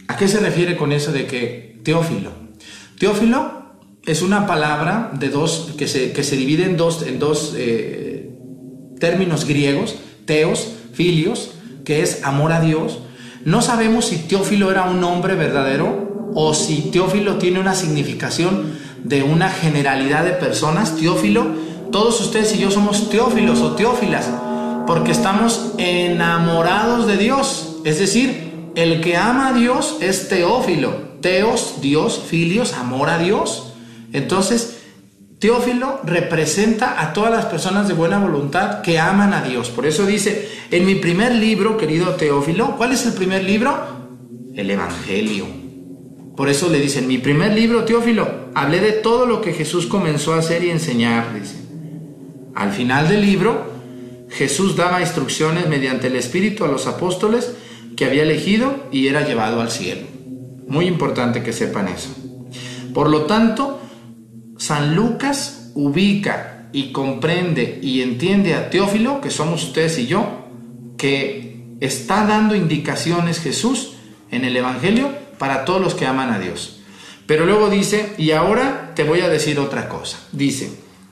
[0.09, 2.31] ¿A qué se refiere con eso de que Teófilo?
[2.99, 3.59] Teófilo
[4.05, 8.31] es una palabra de dos, que se, que se divide en dos, en dos eh,
[8.99, 11.53] términos griegos, teos, filios,
[11.85, 12.99] que es amor a Dios.
[13.45, 18.73] No sabemos si Teófilo era un hombre verdadero o si Teófilo tiene una significación
[19.05, 20.97] de una generalidad de personas.
[20.97, 21.47] Teófilo,
[21.93, 24.29] todos ustedes y yo somos teófilos o teófilas,
[24.89, 27.77] porque estamos enamorados de Dios.
[27.85, 30.91] Es decir, el que ama a Dios es teófilo.
[31.21, 33.73] Teos, Dios, filios, amor a Dios.
[34.13, 34.78] Entonces,
[35.39, 39.71] Teófilo representa a todas las personas de buena voluntad que aman a Dios.
[39.71, 43.77] Por eso dice, en mi primer libro, querido Teófilo, ¿cuál es el primer libro?
[44.55, 45.47] El Evangelio.
[46.37, 49.87] Por eso le dice, en mi primer libro, Teófilo, hablé de todo lo que Jesús
[49.87, 51.57] comenzó a hacer y enseñar, dice.
[52.57, 53.71] Al final del libro,
[54.31, 57.53] Jesús daba instrucciones mediante el Espíritu a los apóstoles
[57.97, 60.03] que había elegido y era llevado al cielo.
[60.67, 62.11] Muy importante que sepan eso.
[62.93, 63.78] Por lo tanto,
[64.59, 70.47] San Lucas ubica y comprende y entiende a Teófilo, que somos ustedes y yo,
[70.99, 73.95] que está dando indicaciones Jesús
[74.31, 76.81] en el Evangelio para todos los que aman a Dios.
[77.27, 80.19] Pero luego dice, y ahora te voy a decir otra cosa.
[80.33, 80.71] Dice,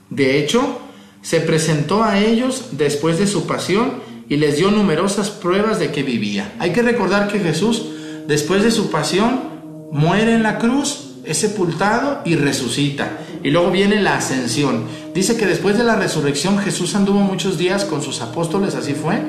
[0.09, 0.81] de hecho,
[1.21, 6.03] se presentó a ellos después de su pasión y les dio numerosas pruebas de que
[6.03, 6.53] vivía.
[6.59, 7.85] Hay que recordar que Jesús,
[8.27, 13.19] después de su pasión, muere en la cruz, es sepultado y resucita.
[13.47, 14.83] Y luego viene la ascensión.
[15.13, 19.21] Dice que después de la resurrección Jesús anduvo muchos días con sus apóstoles, así fue,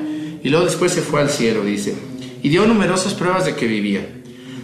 [0.43, 1.95] y luego después se fue al cielo, dice.
[2.43, 4.05] Y dio numerosas pruebas de que vivía.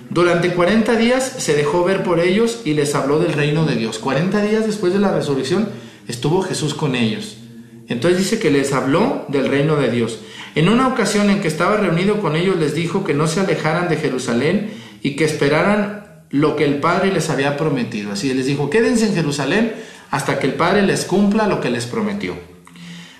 [0.10, 3.98] Durante 40 días se dejó ver por ellos y les habló del reino de Dios.
[3.98, 5.70] 40 días después de la resurrección
[6.06, 7.38] estuvo Jesús con ellos.
[7.88, 10.20] Entonces dice que les habló del reino de Dios.
[10.56, 13.88] En una ocasión en que estaba reunido con ellos les dijo que no se alejaran
[13.88, 18.12] de Jerusalén y que esperaran lo que el Padre les había prometido.
[18.12, 19.74] Así les dijo, quédense en Jerusalén
[20.12, 22.36] hasta que el Padre les cumpla lo que les prometió.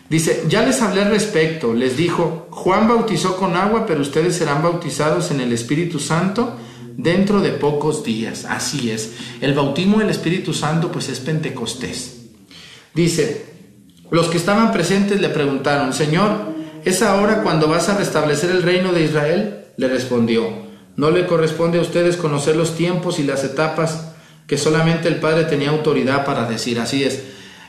[0.10, 4.62] Dice, ya les hablé al respecto, les dijo, Juan bautizó con agua, pero ustedes serán
[4.62, 6.58] bautizados en el Espíritu Santo
[6.96, 8.46] dentro de pocos días.
[8.46, 12.28] Así es, el bautismo del Espíritu Santo pues es Pentecostés.
[12.94, 13.46] Dice,
[14.12, 16.54] los que estaban presentes le preguntaron, Señor,
[16.86, 19.66] ¿es ahora cuando vas a restablecer el reino de Israel?
[19.78, 20.48] Le respondió,
[20.96, 24.12] no le corresponde a ustedes conocer los tiempos y las etapas
[24.48, 26.80] que solamente el Padre tenía autoridad para decir.
[26.80, 27.24] Así es.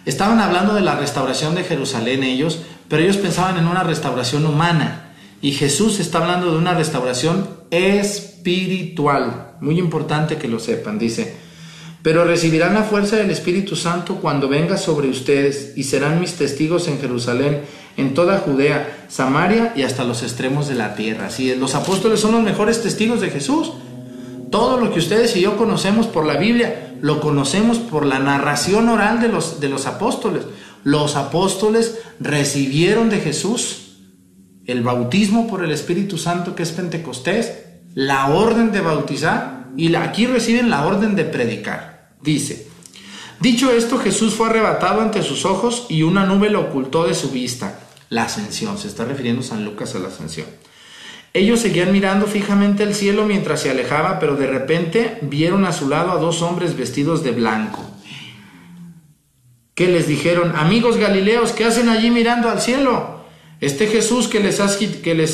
[0.04, 5.14] Estaban hablando de la restauración de Jerusalén ellos, pero ellos pensaban en una restauración humana.
[5.42, 9.56] Y Jesús está hablando de una restauración espiritual.
[9.60, 11.36] Muy importante que lo sepan, dice.
[12.02, 16.86] Pero recibirán la fuerza del Espíritu Santo cuando venga sobre ustedes y serán mis testigos
[16.86, 17.62] en Jerusalén,
[17.96, 21.26] en toda Judea, Samaria y hasta los extremos de la tierra.
[21.26, 23.72] Así los apóstoles son los mejores testigos de Jesús.
[24.50, 28.88] Todo lo que ustedes y yo conocemos por la Biblia, lo conocemos por la narración
[28.88, 30.44] oral de los, de los apóstoles.
[30.84, 33.82] Los apóstoles recibieron de Jesús
[34.66, 37.52] el bautismo por el Espíritu Santo que es Pentecostés,
[37.94, 42.10] la orden de bautizar y aquí reciben la orden de predicar.
[42.22, 42.68] Dice,
[43.40, 47.30] dicho esto, Jesús fue arrebatado ante sus ojos y una nube lo ocultó de su
[47.30, 47.78] vista.
[48.08, 50.46] La ascensión, se está refiriendo San Lucas a la ascensión.
[51.32, 55.88] Ellos seguían mirando fijamente el cielo mientras se alejaba, pero de repente vieron a su
[55.88, 57.82] lado a dos hombres vestidos de blanco.
[59.74, 63.26] Que les dijeron, amigos galileos, ¿qué hacen allí mirando al cielo?
[63.60, 64.60] Este Jesús que les,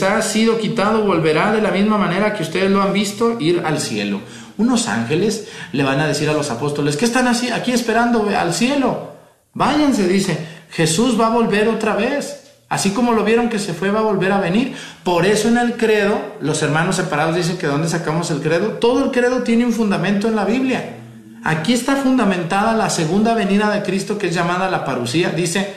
[0.03, 3.81] ha, sido quitado volverá de la misma manera que ustedes lo han visto ir al
[3.81, 4.21] cielo
[4.59, 9.13] unos ángeles le van a decir a los apóstoles, ¿qué están aquí esperando al cielo?
[9.55, 10.39] Váyanse, dice,
[10.71, 12.42] Jesús va a volver otra vez.
[12.73, 14.75] Así como lo vieron que se fue, va a volver a venir.
[15.05, 18.79] Por eso en el credo, los hermanos separados dicen que ¿dónde sacamos el credo?
[18.79, 20.97] Todo el credo tiene un fundamento en la Biblia.
[21.45, 25.29] Aquí está fundamentada la segunda venida de Cristo que es llamada la parucía.
[25.29, 25.71] Dice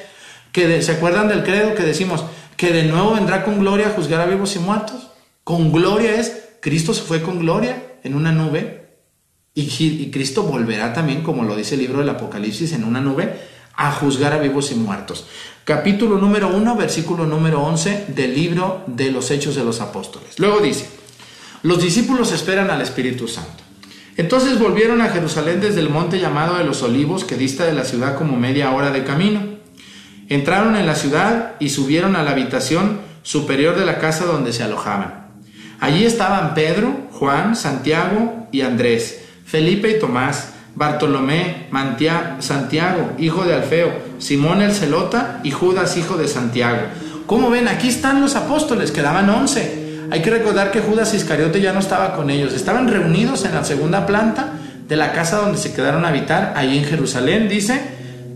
[0.54, 2.24] que, ¿se acuerdan del credo que decimos?
[2.56, 5.10] Que de nuevo vendrá con gloria a juzgar a vivos y muertos.
[5.44, 8.88] Con gloria es, Cristo se fue con gloria en una nube
[9.54, 13.36] y, Cristo volverá también, como lo dice el libro del Apocalipsis, en una nube
[13.78, 15.26] a juzgar a vivos y muertos.
[15.64, 20.38] Capítulo número 1, versículo número 11 del libro de los Hechos de los Apóstoles.
[20.40, 20.88] Luego dice,
[21.64, 23.64] los discípulos esperan al Espíritu Santo.
[24.18, 27.84] Entonces volvieron a Jerusalén desde el monte llamado de los olivos, que dista de la
[27.84, 29.42] ciudad como media hora de camino.
[30.30, 34.64] Entraron en la ciudad y subieron a la habitación superior de la casa donde se
[34.64, 35.26] alojaban.
[35.80, 41.68] Allí estaban Pedro, Juan, Santiago y Andrés, Felipe y Tomás, Bartolomé,
[42.40, 46.80] Santiago, hijo de Alfeo, Simón el Celota y Judas, hijo de Santiago.
[47.26, 49.86] Como ven, aquí están los apóstoles, quedaban once.
[50.12, 53.64] Hay que recordar que Judas Iscariote ya no estaba con ellos, estaban reunidos en la
[53.64, 54.54] segunda planta
[54.88, 57.82] de la casa donde se quedaron a habitar, ahí en Jerusalén, dice,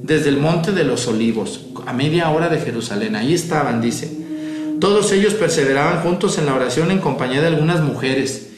[0.02, 4.12] desde el monte de los olivos, a media hora de Jerusalén, ahí estaban, dice.
[4.80, 8.50] Todos ellos perseveraban juntos en la oración en compañía de algunas mujeres,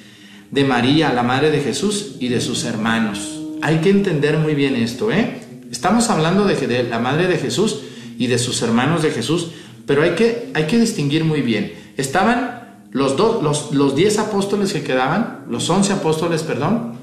[0.52, 3.41] de María, la madre de Jesús, y de sus hermanos.
[3.62, 5.42] Hay que entender muy bien esto, ¿eh?
[5.72, 7.82] Estamos hablando de, la madre de Jesús
[8.18, 9.52] y de sus hermanos de Jesús,
[9.86, 11.74] pero hay que, hay que distinguir muy bien.
[11.98, 16.98] Estaban los, dos, los, los diez apóstoles que quedaban, los once apóstoles, perdón,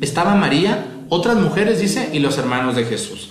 [0.00, 3.30] estaba María, otras mujeres, dice, y los hermanos de Jesús.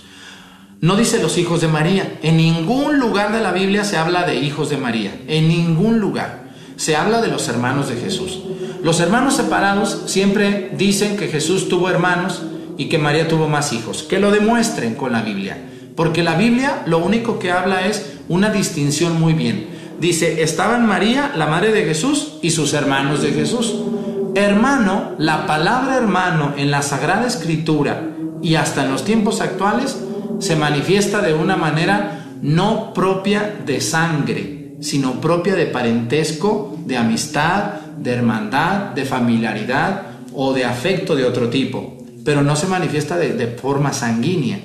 [0.80, 2.18] No dice los hijos de María.
[2.22, 5.12] En ningún lugar de la Biblia se habla de hijos de María.
[5.26, 6.50] En ningún lugar.
[6.76, 8.40] Se habla de los hermanos de Jesús.
[8.82, 12.42] Los hermanos separados siempre dicen que Jesús tuvo hermanos
[12.78, 14.02] y que María tuvo más hijos.
[14.02, 15.58] Que lo demuestren con la Biblia.
[15.94, 19.66] Porque la Biblia lo único que habla es una distinción muy bien.
[20.00, 23.74] Dice, estaban María, la madre de Jesús, y sus hermanos de Jesús.
[24.34, 28.10] Hermano, la palabra hermano en la Sagrada Escritura
[28.40, 29.98] y hasta en los tiempos actuales
[30.38, 37.80] se manifiesta de una manera no propia de sangre, sino propia de parentesco, de amistad,
[37.98, 40.02] de hermandad, de familiaridad
[40.32, 44.60] o de afecto de otro tipo, pero no se manifiesta de, forma sanguínea.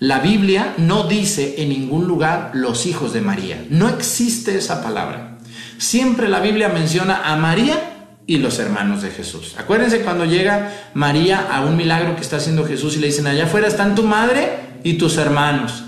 [0.00, 5.38] La Biblia no dice en ningún lugar los hijos de María, no existe esa palabra.
[5.78, 9.54] Siempre la Biblia menciona a María y los hermanos de Jesús.
[9.58, 13.44] Acuérdense cuando llega María a un milagro que está haciendo Jesús y le dicen, allá
[13.44, 14.50] afuera están tu madre
[14.84, 15.84] y tus hermanos.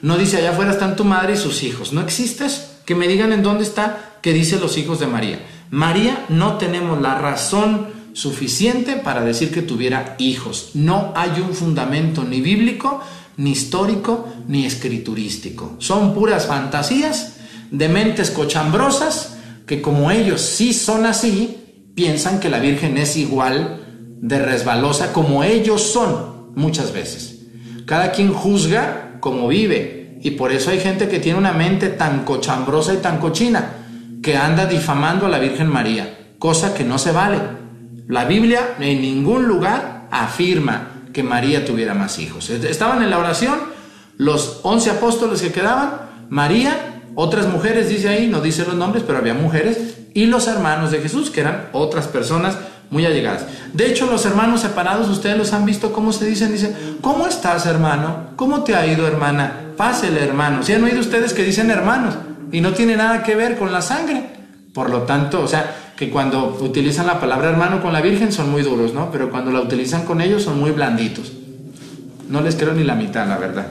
[0.00, 1.92] No dice, allá afuera están tu madre y sus hijos.
[1.92, 2.68] No existes.
[2.84, 5.38] Que me digan en dónde está que dice los hijos de María.
[5.70, 10.70] María no tenemos la razón suficiente para decir que tuviera hijos.
[10.74, 13.00] No hay un fundamento ni bíblico,
[13.36, 15.76] ni histórico, ni escriturístico.
[15.78, 17.36] Son puras fantasías
[17.70, 19.36] de mentes cochambrosas
[19.66, 21.56] que como ellos sí son así,
[21.94, 23.80] piensan que la Virgen es igual
[24.20, 27.40] de resbalosa como ellos son muchas veces.
[27.86, 32.24] Cada quien juzga como vive y por eso hay gente que tiene una mente tan
[32.24, 33.78] cochambrosa y tan cochina
[34.22, 37.61] que anda difamando a la Virgen María, cosa que no se vale.
[38.12, 42.50] La Biblia en ningún lugar afirma que María tuviera más hijos.
[42.50, 43.58] Estaban en la oración
[44.18, 45.92] los once apóstoles que quedaban,
[46.28, 50.90] María, otras mujeres, dice ahí, no dice los nombres, pero había mujeres, y los hermanos
[50.90, 52.58] de Jesús, que eran otras personas
[52.90, 53.46] muy allegadas.
[53.72, 57.64] De hecho, los hermanos separados, ustedes los han visto cómo se dicen, dicen, ¿cómo estás
[57.64, 58.32] hermano?
[58.36, 59.72] ¿Cómo te ha ido hermana?
[59.78, 60.62] Pásele hermano.
[60.62, 62.16] Si han oído ustedes que dicen hermanos
[62.52, 64.41] y no tiene nada que ver con la sangre.
[64.72, 68.50] Por lo tanto, o sea, que cuando utilizan la palabra hermano con la Virgen son
[68.50, 69.10] muy duros, ¿no?
[69.10, 71.32] Pero cuando la utilizan con ellos son muy blanditos.
[72.28, 73.66] No les creo ni la mitad, la verdad.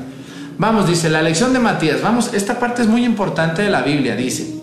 [0.57, 2.01] Vamos, dice la lección de Matías.
[2.03, 4.61] Vamos, esta parte es muy importante de la Biblia, dice.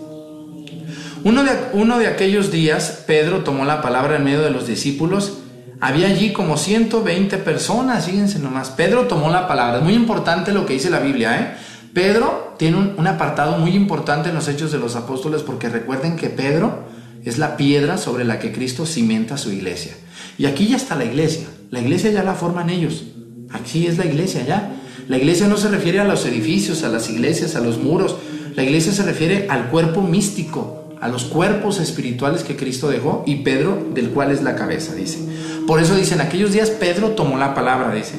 [1.25, 5.39] Uno de, uno de aquellos días, Pedro tomó la palabra en medio de los discípulos.
[5.81, 8.69] Había allí como 120 personas, fíjense nomás.
[8.69, 9.79] Pedro tomó la palabra.
[9.79, 11.68] Es muy importante lo que dice la Biblia, ¿eh?
[11.93, 16.29] Pedro tiene un, apartado muy importante en los Hechos de los Apóstoles porque recuerden que
[16.29, 16.83] Pedro
[17.23, 19.93] es la piedra sobre la que Cristo cimenta su iglesia.
[20.37, 21.47] Y aquí ya está la iglesia.
[21.71, 23.05] La iglesia ya la forman ellos.
[23.51, 24.75] Aquí es la iglesia ya.
[25.07, 28.15] La iglesia no se refiere a los edificios, a las iglesias, a los muros.
[28.55, 33.37] La iglesia se refiere al cuerpo místico, a los cuerpos espirituales que Cristo dejó y
[33.37, 35.19] Pedro del cual es la cabeza, dice.
[35.65, 38.15] Por eso dice, en aquellos días Pedro tomó la palabra, dice.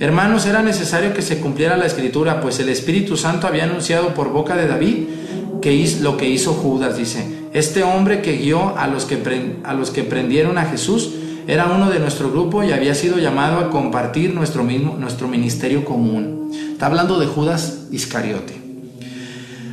[0.00, 4.30] Hermanos, era necesario que se cumpliera la escritura, pues el Espíritu Santo había anunciado por
[4.30, 5.04] boca de David
[5.60, 7.26] que hizo, lo que hizo Judas, dice.
[7.52, 9.18] Este hombre que guió a los que,
[9.64, 11.10] a los que prendieron a Jesús
[11.48, 15.84] era uno de nuestro grupo y había sido llamado a compartir nuestro, mismo, nuestro ministerio
[15.84, 16.50] común.
[16.72, 18.54] Está hablando de Judas Iscariote.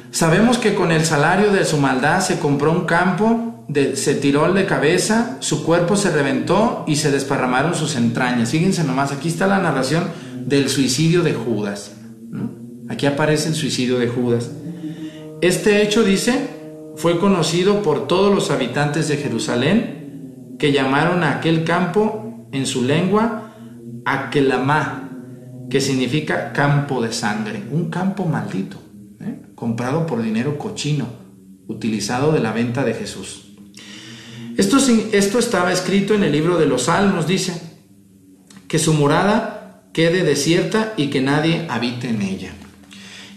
[0.09, 3.54] Sabemos que con el salario de su maldad se compró un campo,
[3.95, 8.51] se tiró de cabeza, su cuerpo se reventó y se desparramaron sus entrañas.
[8.51, 10.05] Fíjense nomás, aquí está la narración
[10.45, 11.93] del suicidio de Judas.
[12.87, 14.51] Aquí aparece el suicidio de Judas.
[15.41, 16.47] Este hecho, dice,
[16.95, 22.83] fue conocido por todos los habitantes de Jerusalén, que llamaron a aquel campo en su
[22.83, 23.51] lengua
[24.05, 25.09] Aquelamá,
[25.69, 28.85] que significa campo de sangre, un campo maldito
[29.55, 31.07] comprado por dinero cochino,
[31.67, 33.44] utilizado de la venta de Jesús.
[34.57, 37.61] Esto, estaba escrito en el libro de los Salmos, dice,
[38.67, 42.53] que su morada quede desierta y que nadie habite en ella.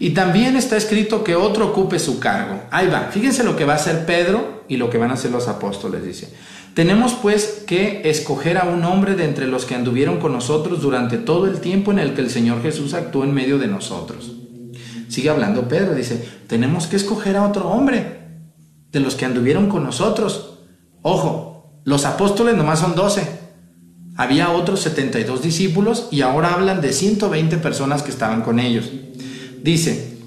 [0.00, 2.62] Y también está escrito que otro ocupe su cargo.
[2.70, 5.30] Ahí va, fíjense lo que va a hacer Pedro y lo que van a hacer
[5.30, 6.32] los apóstoles, dice.
[6.74, 11.18] Tenemos pues que escoger a un hombre de entre los que anduvieron con nosotros durante
[11.18, 14.38] todo el tiempo en el que el Señor Jesús actuó en medio de nosotros
[15.08, 18.18] Sigue hablando Pedro, dice, tenemos que escoger a otro hombre
[18.92, 20.57] de los que anduvieron con nosotros.
[21.10, 23.26] Ojo, los apóstoles nomás son 12.
[24.14, 28.90] Había otros 72 discípulos y ahora hablan de 120 personas que estaban con ellos.
[29.62, 30.18] Dice,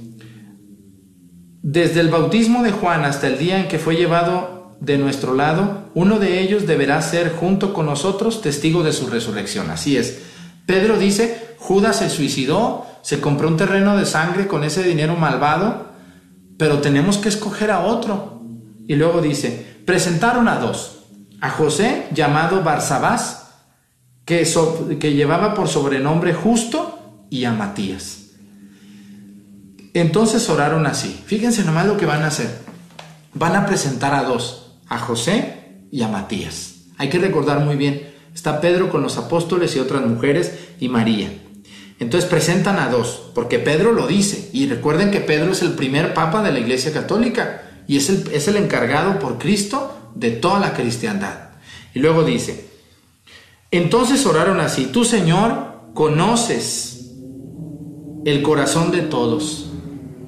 [1.62, 5.92] desde el bautismo de Juan hasta el día en que fue llevado de nuestro lado,
[5.94, 9.70] uno de ellos deberá ser junto con nosotros testigo de su resurrección.
[9.70, 10.20] Así es.
[10.66, 15.92] Pedro dice, Judas se suicidó, se compró un terreno de sangre con ese dinero malvado,
[16.58, 18.42] pero tenemos que escoger a otro.
[18.88, 21.00] Y luego dice, presentaron a dos,
[21.42, 23.42] a José llamado Barsabás,
[24.26, 24.46] que,
[25.14, 26.98] llevaba por sobrenombre justo,
[27.30, 28.20] y a Matías.
[29.94, 31.22] Entonces oraron así.
[31.26, 32.60] Fíjense nomás lo que van a hacer.
[33.34, 36.76] Van a presentar a dos, a José y a Matías.
[36.98, 41.30] Hay que recordar muy bien, está Pedro con los apóstoles y otras mujeres y María.
[42.00, 44.50] Entonces presentan a dos, porque Pedro lo dice.
[44.54, 48.30] Y recuerden que Pedro es el primer papa de la Iglesia Católica y es el,
[48.34, 51.50] es el encargado por Cristo de toda la cristiandad.
[51.94, 52.66] Y luego dice,
[53.72, 57.12] entonces oraron así, tú Señor conoces
[58.26, 59.68] el corazón de todos.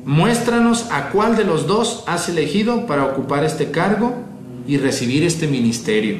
[0.05, 4.15] Muéstranos a cuál de los dos has elegido para ocupar este cargo
[4.67, 6.17] y recibir este ministerio.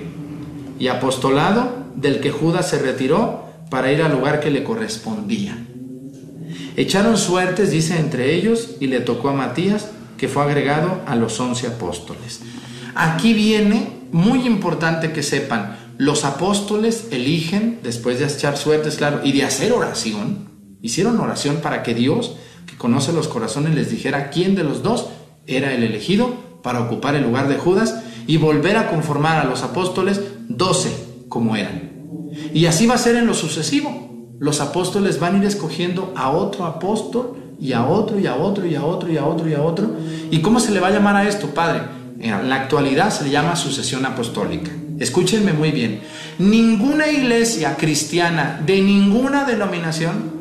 [0.79, 5.57] Y apostolado del que Judas se retiró para ir al lugar que le correspondía.
[6.75, 11.39] Echaron suertes, dice, entre ellos, y le tocó a Matías, que fue agregado a los
[11.39, 12.41] once apóstoles.
[12.95, 19.31] Aquí viene, muy importante que sepan, los apóstoles eligen, después de echar suertes, claro, y
[19.31, 20.49] de hacer oración,
[20.81, 22.35] hicieron oración para que Dios,
[22.65, 25.07] que conoce los corazones, les dijera quién de los dos
[25.47, 29.63] era el elegido para ocupar el lugar de Judas y volver a conformar a los
[29.63, 30.91] apóstoles doce
[31.29, 31.91] como eran.
[32.53, 34.03] Y así va a ser en lo sucesivo
[34.43, 38.65] los apóstoles van a ir escogiendo a otro apóstol y a otro y a otro
[38.65, 39.89] y a otro y a otro y a otro.
[40.31, 41.81] ¿Y cómo se le va a llamar a esto, Padre?
[42.19, 44.71] En la actualidad se le llama sucesión apostólica.
[44.99, 46.01] Escúchenme muy bien.
[46.39, 50.31] Ninguna iglesia cristiana de ninguna denominación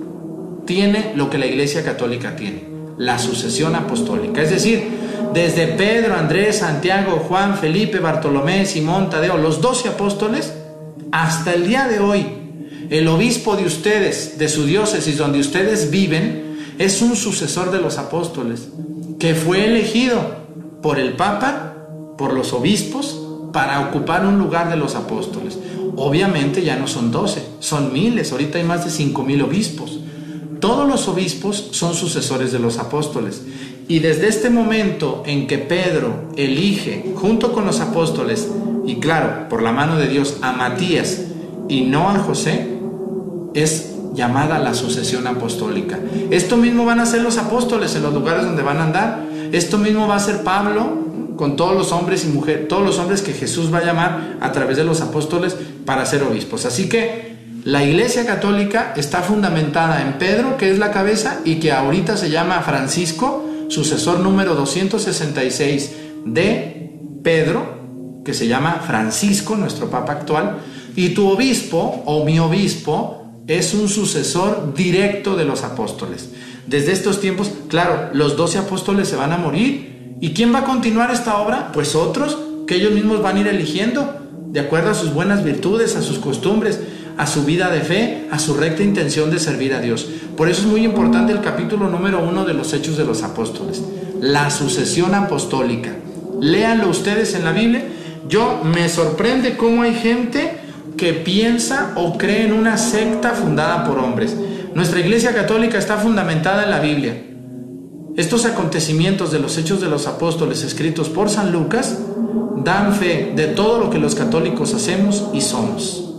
[0.66, 2.64] tiene lo que la iglesia católica tiene,
[2.98, 4.42] la sucesión apostólica.
[4.42, 4.88] Es decir,
[5.32, 10.52] desde Pedro, Andrés, Santiago, Juan, Felipe, Bartolomé, Simón, Tadeo, los doce apóstoles,
[11.10, 12.26] hasta el día de hoy,
[12.90, 16.41] el obispo de ustedes, de su diócesis donde ustedes viven,
[16.78, 18.68] es un sucesor de los apóstoles,
[19.18, 20.20] que fue elegido
[20.82, 21.74] por el Papa,
[22.18, 23.18] por los obispos,
[23.52, 25.58] para ocupar un lugar de los apóstoles.
[25.96, 29.98] Obviamente ya no son doce, son miles, ahorita hay más de cinco mil obispos.
[30.60, 33.42] Todos los obispos son sucesores de los apóstoles.
[33.88, 38.48] Y desde este momento en que Pedro elige, junto con los apóstoles,
[38.86, 41.22] y claro, por la mano de Dios, a Matías
[41.68, 42.78] y no a José,
[43.54, 45.98] es llamada la sucesión apostólica.
[46.30, 49.24] Esto mismo van a hacer los apóstoles en los lugares donde van a andar.
[49.52, 51.02] Esto mismo va a hacer Pablo
[51.36, 54.52] con todos los hombres y mujeres, todos los hombres que Jesús va a llamar a
[54.52, 56.66] través de los apóstoles para ser obispos.
[56.66, 57.32] Así que
[57.64, 62.28] la Iglesia Católica está fundamentada en Pedro, que es la cabeza, y que ahorita se
[62.28, 65.92] llama Francisco, sucesor número 266
[66.24, 66.90] de
[67.22, 70.58] Pedro, que se llama Francisco, nuestro Papa actual,
[70.96, 76.30] y tu obispo o mi obispo es un sucesor directo de los apóstoles.
[76.66, 80.16] Desde estos tiempos, claro, los doce apóstoles se van a morir.
[80.20, 81.72] ¿Y quién va a continuar esta obra?
[81.72, 84.14] Pues otros que ellos mismos van a ir eligiendo,
[84.46, 86.78] de acuerdo a sus buenas virtudes, a sus costumbres,
[87.16, 90.06] a su vida de fe, a su recta intención de servir a Dios.
[90.36, 93.82] Por eso es muy importante el capítulo número uno de los Hechos de los Apóstoles,
[94.20, 95.96] la sucesión apostólica.
[96.40, 97.84] Léanlo ustedes en la Biblia.
[98.28, 100.61] Yo me sorprende cómo hay gente
[101.02, 104.36] que piensa o cree en una secta fundada por hombres.
[104.72, 107.24] Nuestra Iglesia Católica está fundamentada en la Biblia.
[108.16, 111.98] Estos acontecimientos de los hechos de los apóstoles escritos por San Lucas
[112.58, 116.14] dan fe de todo lo que los católicos hacemos y somos.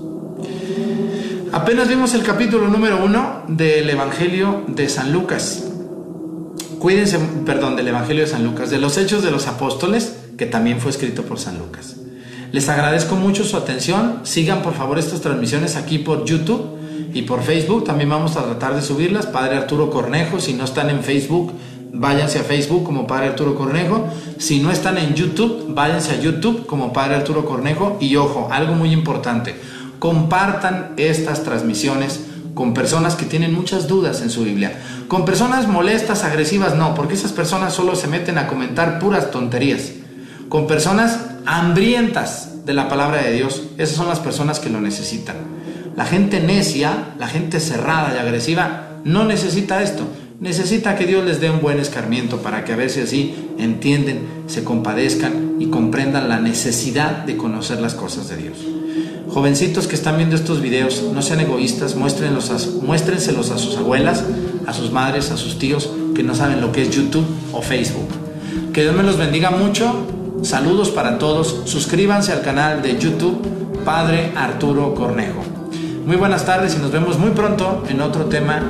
[1.54, 5.64] Apenas vimos el capítulo número uno del Evangelio de San Lucas.
[6.78, 10.82] Cuídense, perdón, del Evangelio de San Lucas, de los hechos de los apóstoles, que también
[10.82, 12.03] fue escrito por San Lucas.
[12.54, 14.20] Les agradezco mucho su atención.
[14.22, 16.78] Sigan por favor estas transmisiones aquí por YouTube
[17.12, 17.84] y por Facebook.
[17.84, 19.26] También vamos a tratar de subirlas.
[19.26, 21.52] Padre Arturo Cornejo, si no están en Facebook,
[21.92, 24.08] váyanse a Facebook como Padre Arturo Cornejo.
[24.38, 27.98] Si no están en YouTube, váyanse a YouTube como Padre Arturo Cornejo.
[28.00, 29.56] Y ojo, algo muy importante,
[29.98, 32.20] compartan estas transmisiones
[32.54, 34.80] con personas que tienen muchas dudas en su Biblia.
[35.08, 40.03] Con personas molestas, agresivas, no, porque esas personas solo se meten a comentar puras tonterías.
[40.54, 43.64] Con personas hambrientas de la palabra de Dios.
[43.80, 45.36] Esas son las personas que lo necesitan.
[45.96, 50.04] La gente necia, la gente cerrada y agresiva, no necesita esto.
[50.40, 54.64] Necesita que Dios les dé un buen escarmiento para que a veces así entienden, se
[54.64, 58.58] compadezcan y comprendan la necesidad de conocer las cosas de Dios.
[59.30, 64.24] Jovencitos que están viendo estos videos, no sean egoístas, muéstrenlos a, muéstrenselos a sus abuelas,
[64.68, 68.10] a sus madres, a sus tíos que no saben lo que es YouTube o Facebook.
[68.72, 71.62] Que Dios me los bendiga mucho Saludos para todos.
[71.66, 73.42] Suscríbanse al canal de YouTube
[73.86, 75.42] Padre Arturo Cornejo.
[76.06, 78.62] Muy buenas tardes y nos vemos muy pronto en otro tema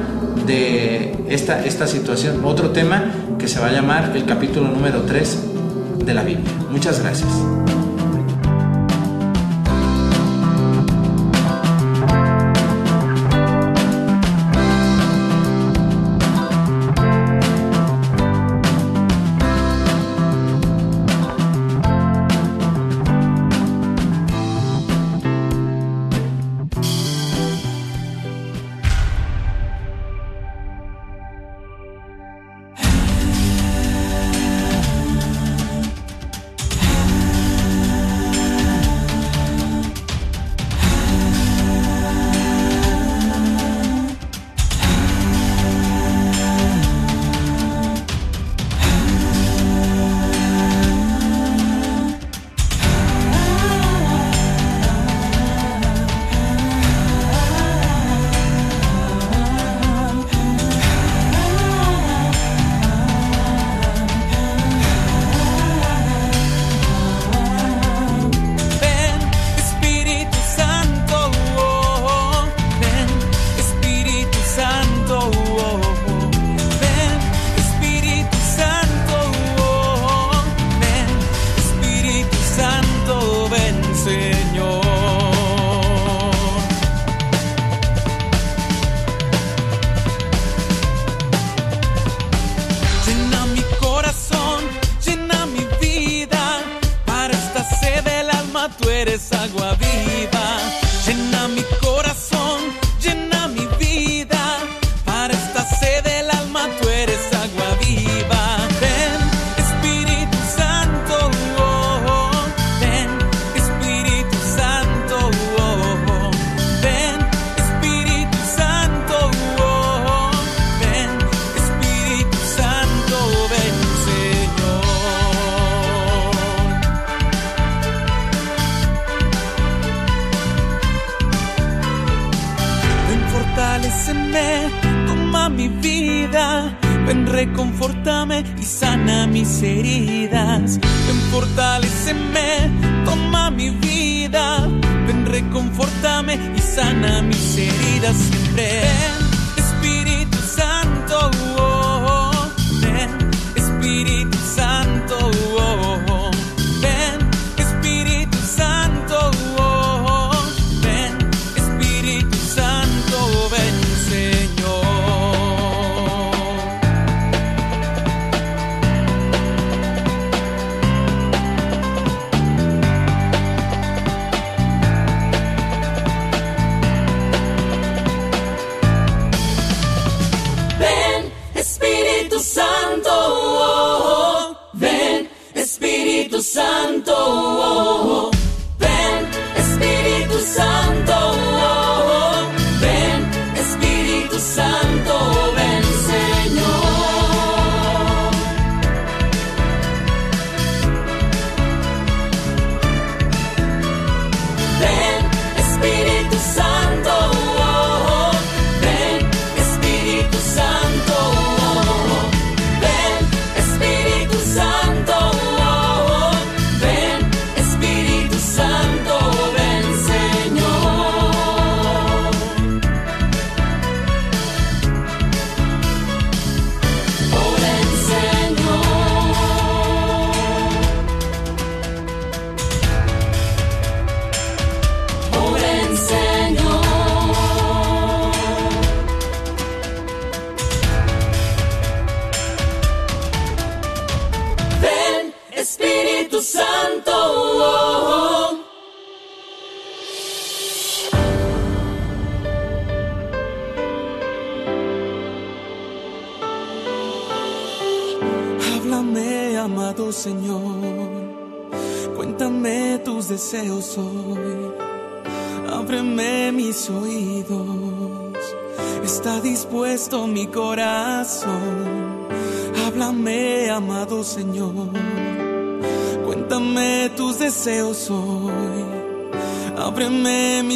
[0.46, 3.06] de esta, esta situación, otro tema
[3.40, 5.40] que se va a llamar el capítulo número 3
[6.06, 6.52] de la Biblia.
[6.70, 7.30] Muchas gracias.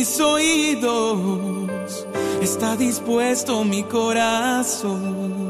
[0.07, 2.07] Mis oídos.
[2.41, 5.46] Está dispuesto mi corazón.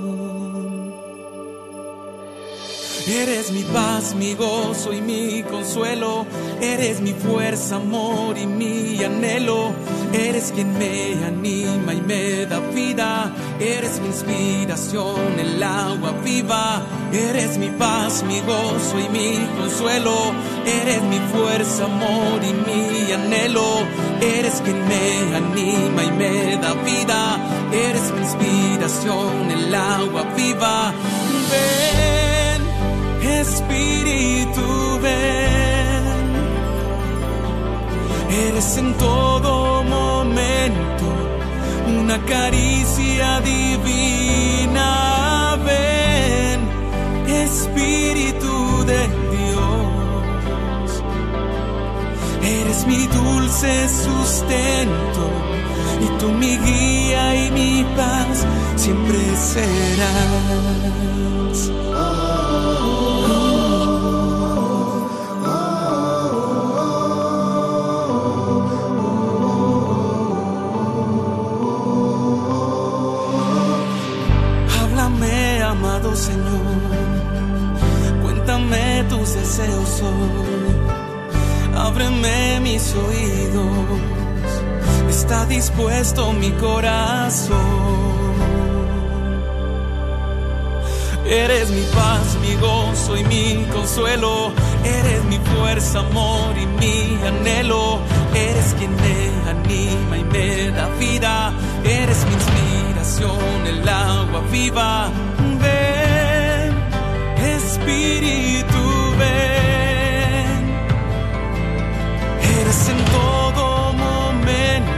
[3.09, 6.25] Eres mi paz, mi gozo y mi consuelo.
[6.59, 9.71] Eres mi fuerza, amor y mi anhelo.
[10.11, 13.33] Eres quien me anima y me da vida.
[13.61, 16.81] Eres mi inspiración, el agua viva.
[17.13, 20.33] Eres mi paz, mi gozo y mi consuelo.
[20.65, 23.85] Eres mi fuerza, amor y mi anhelo.
[24.19, 27.39] Eres quien me anima y me da vida.
[27.71, 30.93] Eres mi inspiración, el agua viva.
[31.49, 32.16] Ven.
[33.41, 36.27] Espíritu, ven.
[38.47, 41.05] Eres en todo momento
[41.99, 44.87] una caricia divina.
[45.63, 46.59] Ven,
[47.27, 49.01] Espíritu de
[49.35, 51.03] Dios.
[52.41, 55.23] Eres mi dulce sustento
[56.01, 60.57] y tú mi guía y mi paz siempre serás.
[76.17, 76.77] Señor.
[78.23, 81.77] Cuéntame tus deseos hoy.
[81.77, 83.99] Ábreme mis oídos.
[85.09, 87.87] Está dispuesto mi corazón.
[91.29, 94.51] Eres mi paz, mi gozo y mi consuelo.
[94.83, 97.99] Eres mi fuerza, amor y mi anhelo.
[98.33, 101.53] Eres quien me anima y me da vida.
[101.83, 105.11] Eres mi inspiración, el agua viva.
[107.87, 108.83] Espíritu,
[109.17, 110.59] ven.
[112.59, 114.91] Eres en todo momento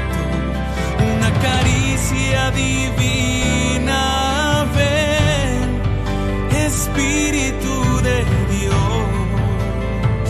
[1.14, 4.00] una caricia divina.
[4.76, 5.82] Ven,
[6.66, 8.18] Espíritu de
[8.58, 10.26] Dios.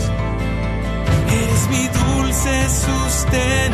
[1.32, 3.69] Eres mi dulce sustento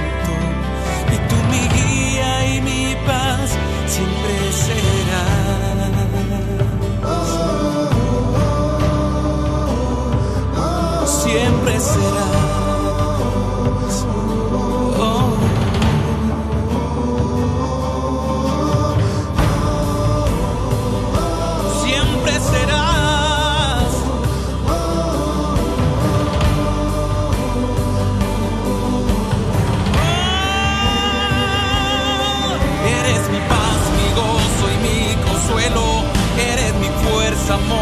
[37.48, 37.75] amor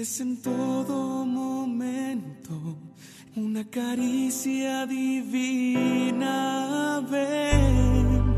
[0.00, 2.54] Eres en todo momento
[3.36, 6.26] una caricia divina.
[7.10, 8.34] Ven,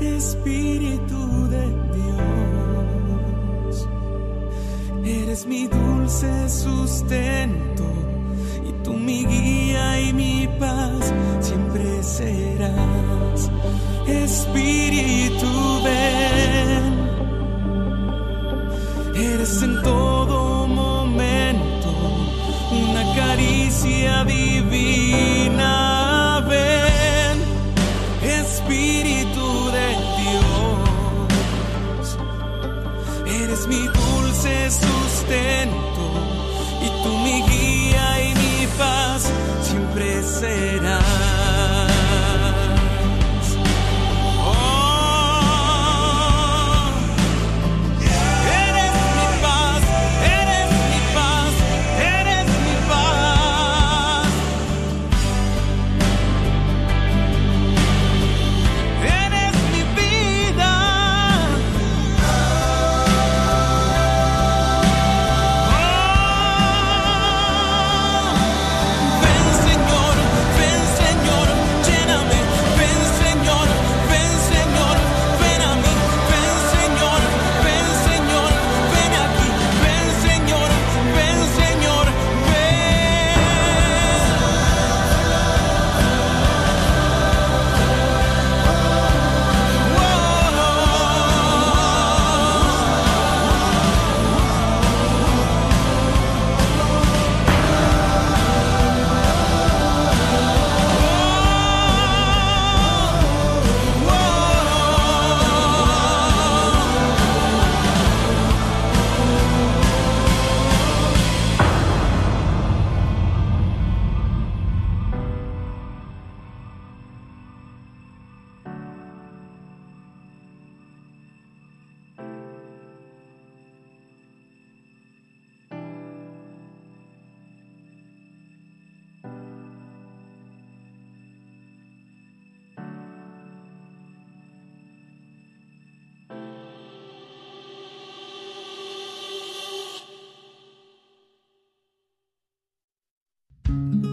[0.00, 3.88] Espíritu de Dios.
[5.04, 7.84] Eres mi dulce sustento
[8.68, 13.52] y tú mi guía y mi paz siempre serás.
[14.08, 15.46] Espíritu,
[15.84, 16.03] ven.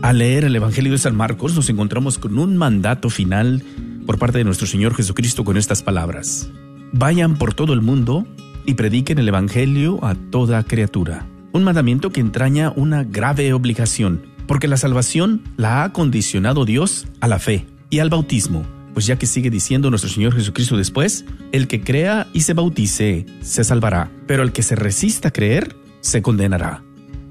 [0.01, 3.63] Al leer el Evangelio de San Marcos nos encontramos con un mandato final
[4.07, 6.49] por parte de nuestro Señor Jesucristo con estas palabras.
[6.91, 8.25] Vayan por todo el mundo
[8.65, 11.27] y prediquen el Evangelio a toda criatura.
[11.53, 17.27] Un mandamiento que entraña una grave obligación, porque la salvación la ha condicionado Dios a
[17.27, 21.67] la fe y al bautismo, pues ya que sigue diciendo nuestro Señor Jesucristo después, el
[21.67, 26.23] que crea y se bautice se salvará, pero el que se resista a creer se
[26.23, 26.81] condenará.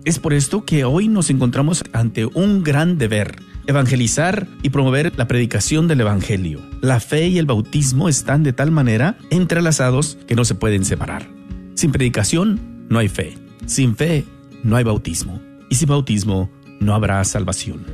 [0.05, 3.36] Es por esto que hoy nos encontramos ante un gran deber,
[3.66, 6.61] evangelizar y promover la predicación del Evangelio.
[6.80, 11.28] La fe y el bautismo están de tal manera entrelazados que no se pueden separar.
[11.74, 13.36] Sin predicación no hay fe,
[13.66, 14.24] sin fe
[14.64, 15.38] no hay bautismo,
[15.68, 17.84] y sin bautismo no habrá salvación.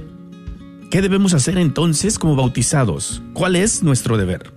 [0.92, 3.20] ¿Qué debemos hacer entonces como bautizados?
[3.32, 4.52] ¿Cuál es nuestro deber?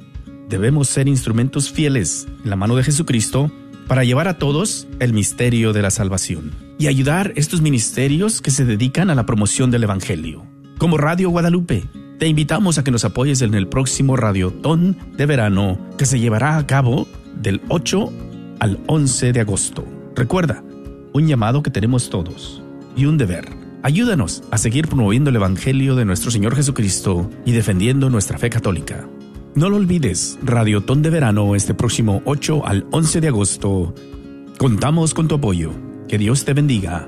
[0.48, 3.52] Debemos ser instrumentos fieles en la mano de Jesucristo
[3.90, 8.64] para llevar a todos el misterio de la salvación y ayudar estos ministerios que se
[8.64, 10.46] dedican a la promoción del Evangelio.
[10.78, 11.86] Como Radio Guadalupe,
[12.20, 16.58] te invitamos a que nos apoyes en el próximo Radiotón de verano que se llevará
[16.58, 18.14] a cabo del 8
[18.60, 19.84] al 11 de agosto.
[20.16, 20.64] Recuerda,
[21.12, 22.62] un llamado que tenemos todos
[22.96, 23.50] y un deber.
[23.82, 29.08] Ayúdanos a seguir promoviendo el Evangelio de nuestro Señor Jesucristo y defendiendo nuestra fe católica.
[29.56, 33.94] No lo olvides, Radiotón de verano este próximo 8 al 11 de agosto.
[34.58, 35.72] Contamos con tu apoyo.
[36.08, 37.08] Que Dios te bendiga.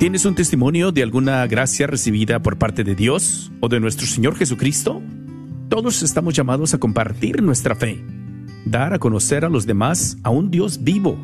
[0.00, 4.34] ¿Tienes un testimonio de alguna gracia recibida por parte de Dios o de nuestro Señor
[4.34, 5.02] Jesucristo?
[5.68, 8.02] Todos estamos llamados a compartir nuestra fe,
[8.64, 11.18] dar a conocer a los demás a un Dios vivo,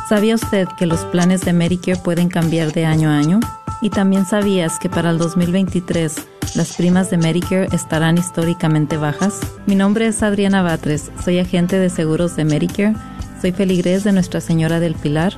[0.10, 3.40] ¿Sabía usted que los planes de Medicare pueden cambiar de año a año?
[3.84, 6.16] Y también sabías que para el 2023
[6.56, 9.42] las primas de Medicare estarán históricamente bajas.
[9.68, 12.96] Mi nombre es Adriana Batres, soy agente de seguros de Medicare,
[13.40, 15.38] soy feligrés de Nuestra Señora del Pilar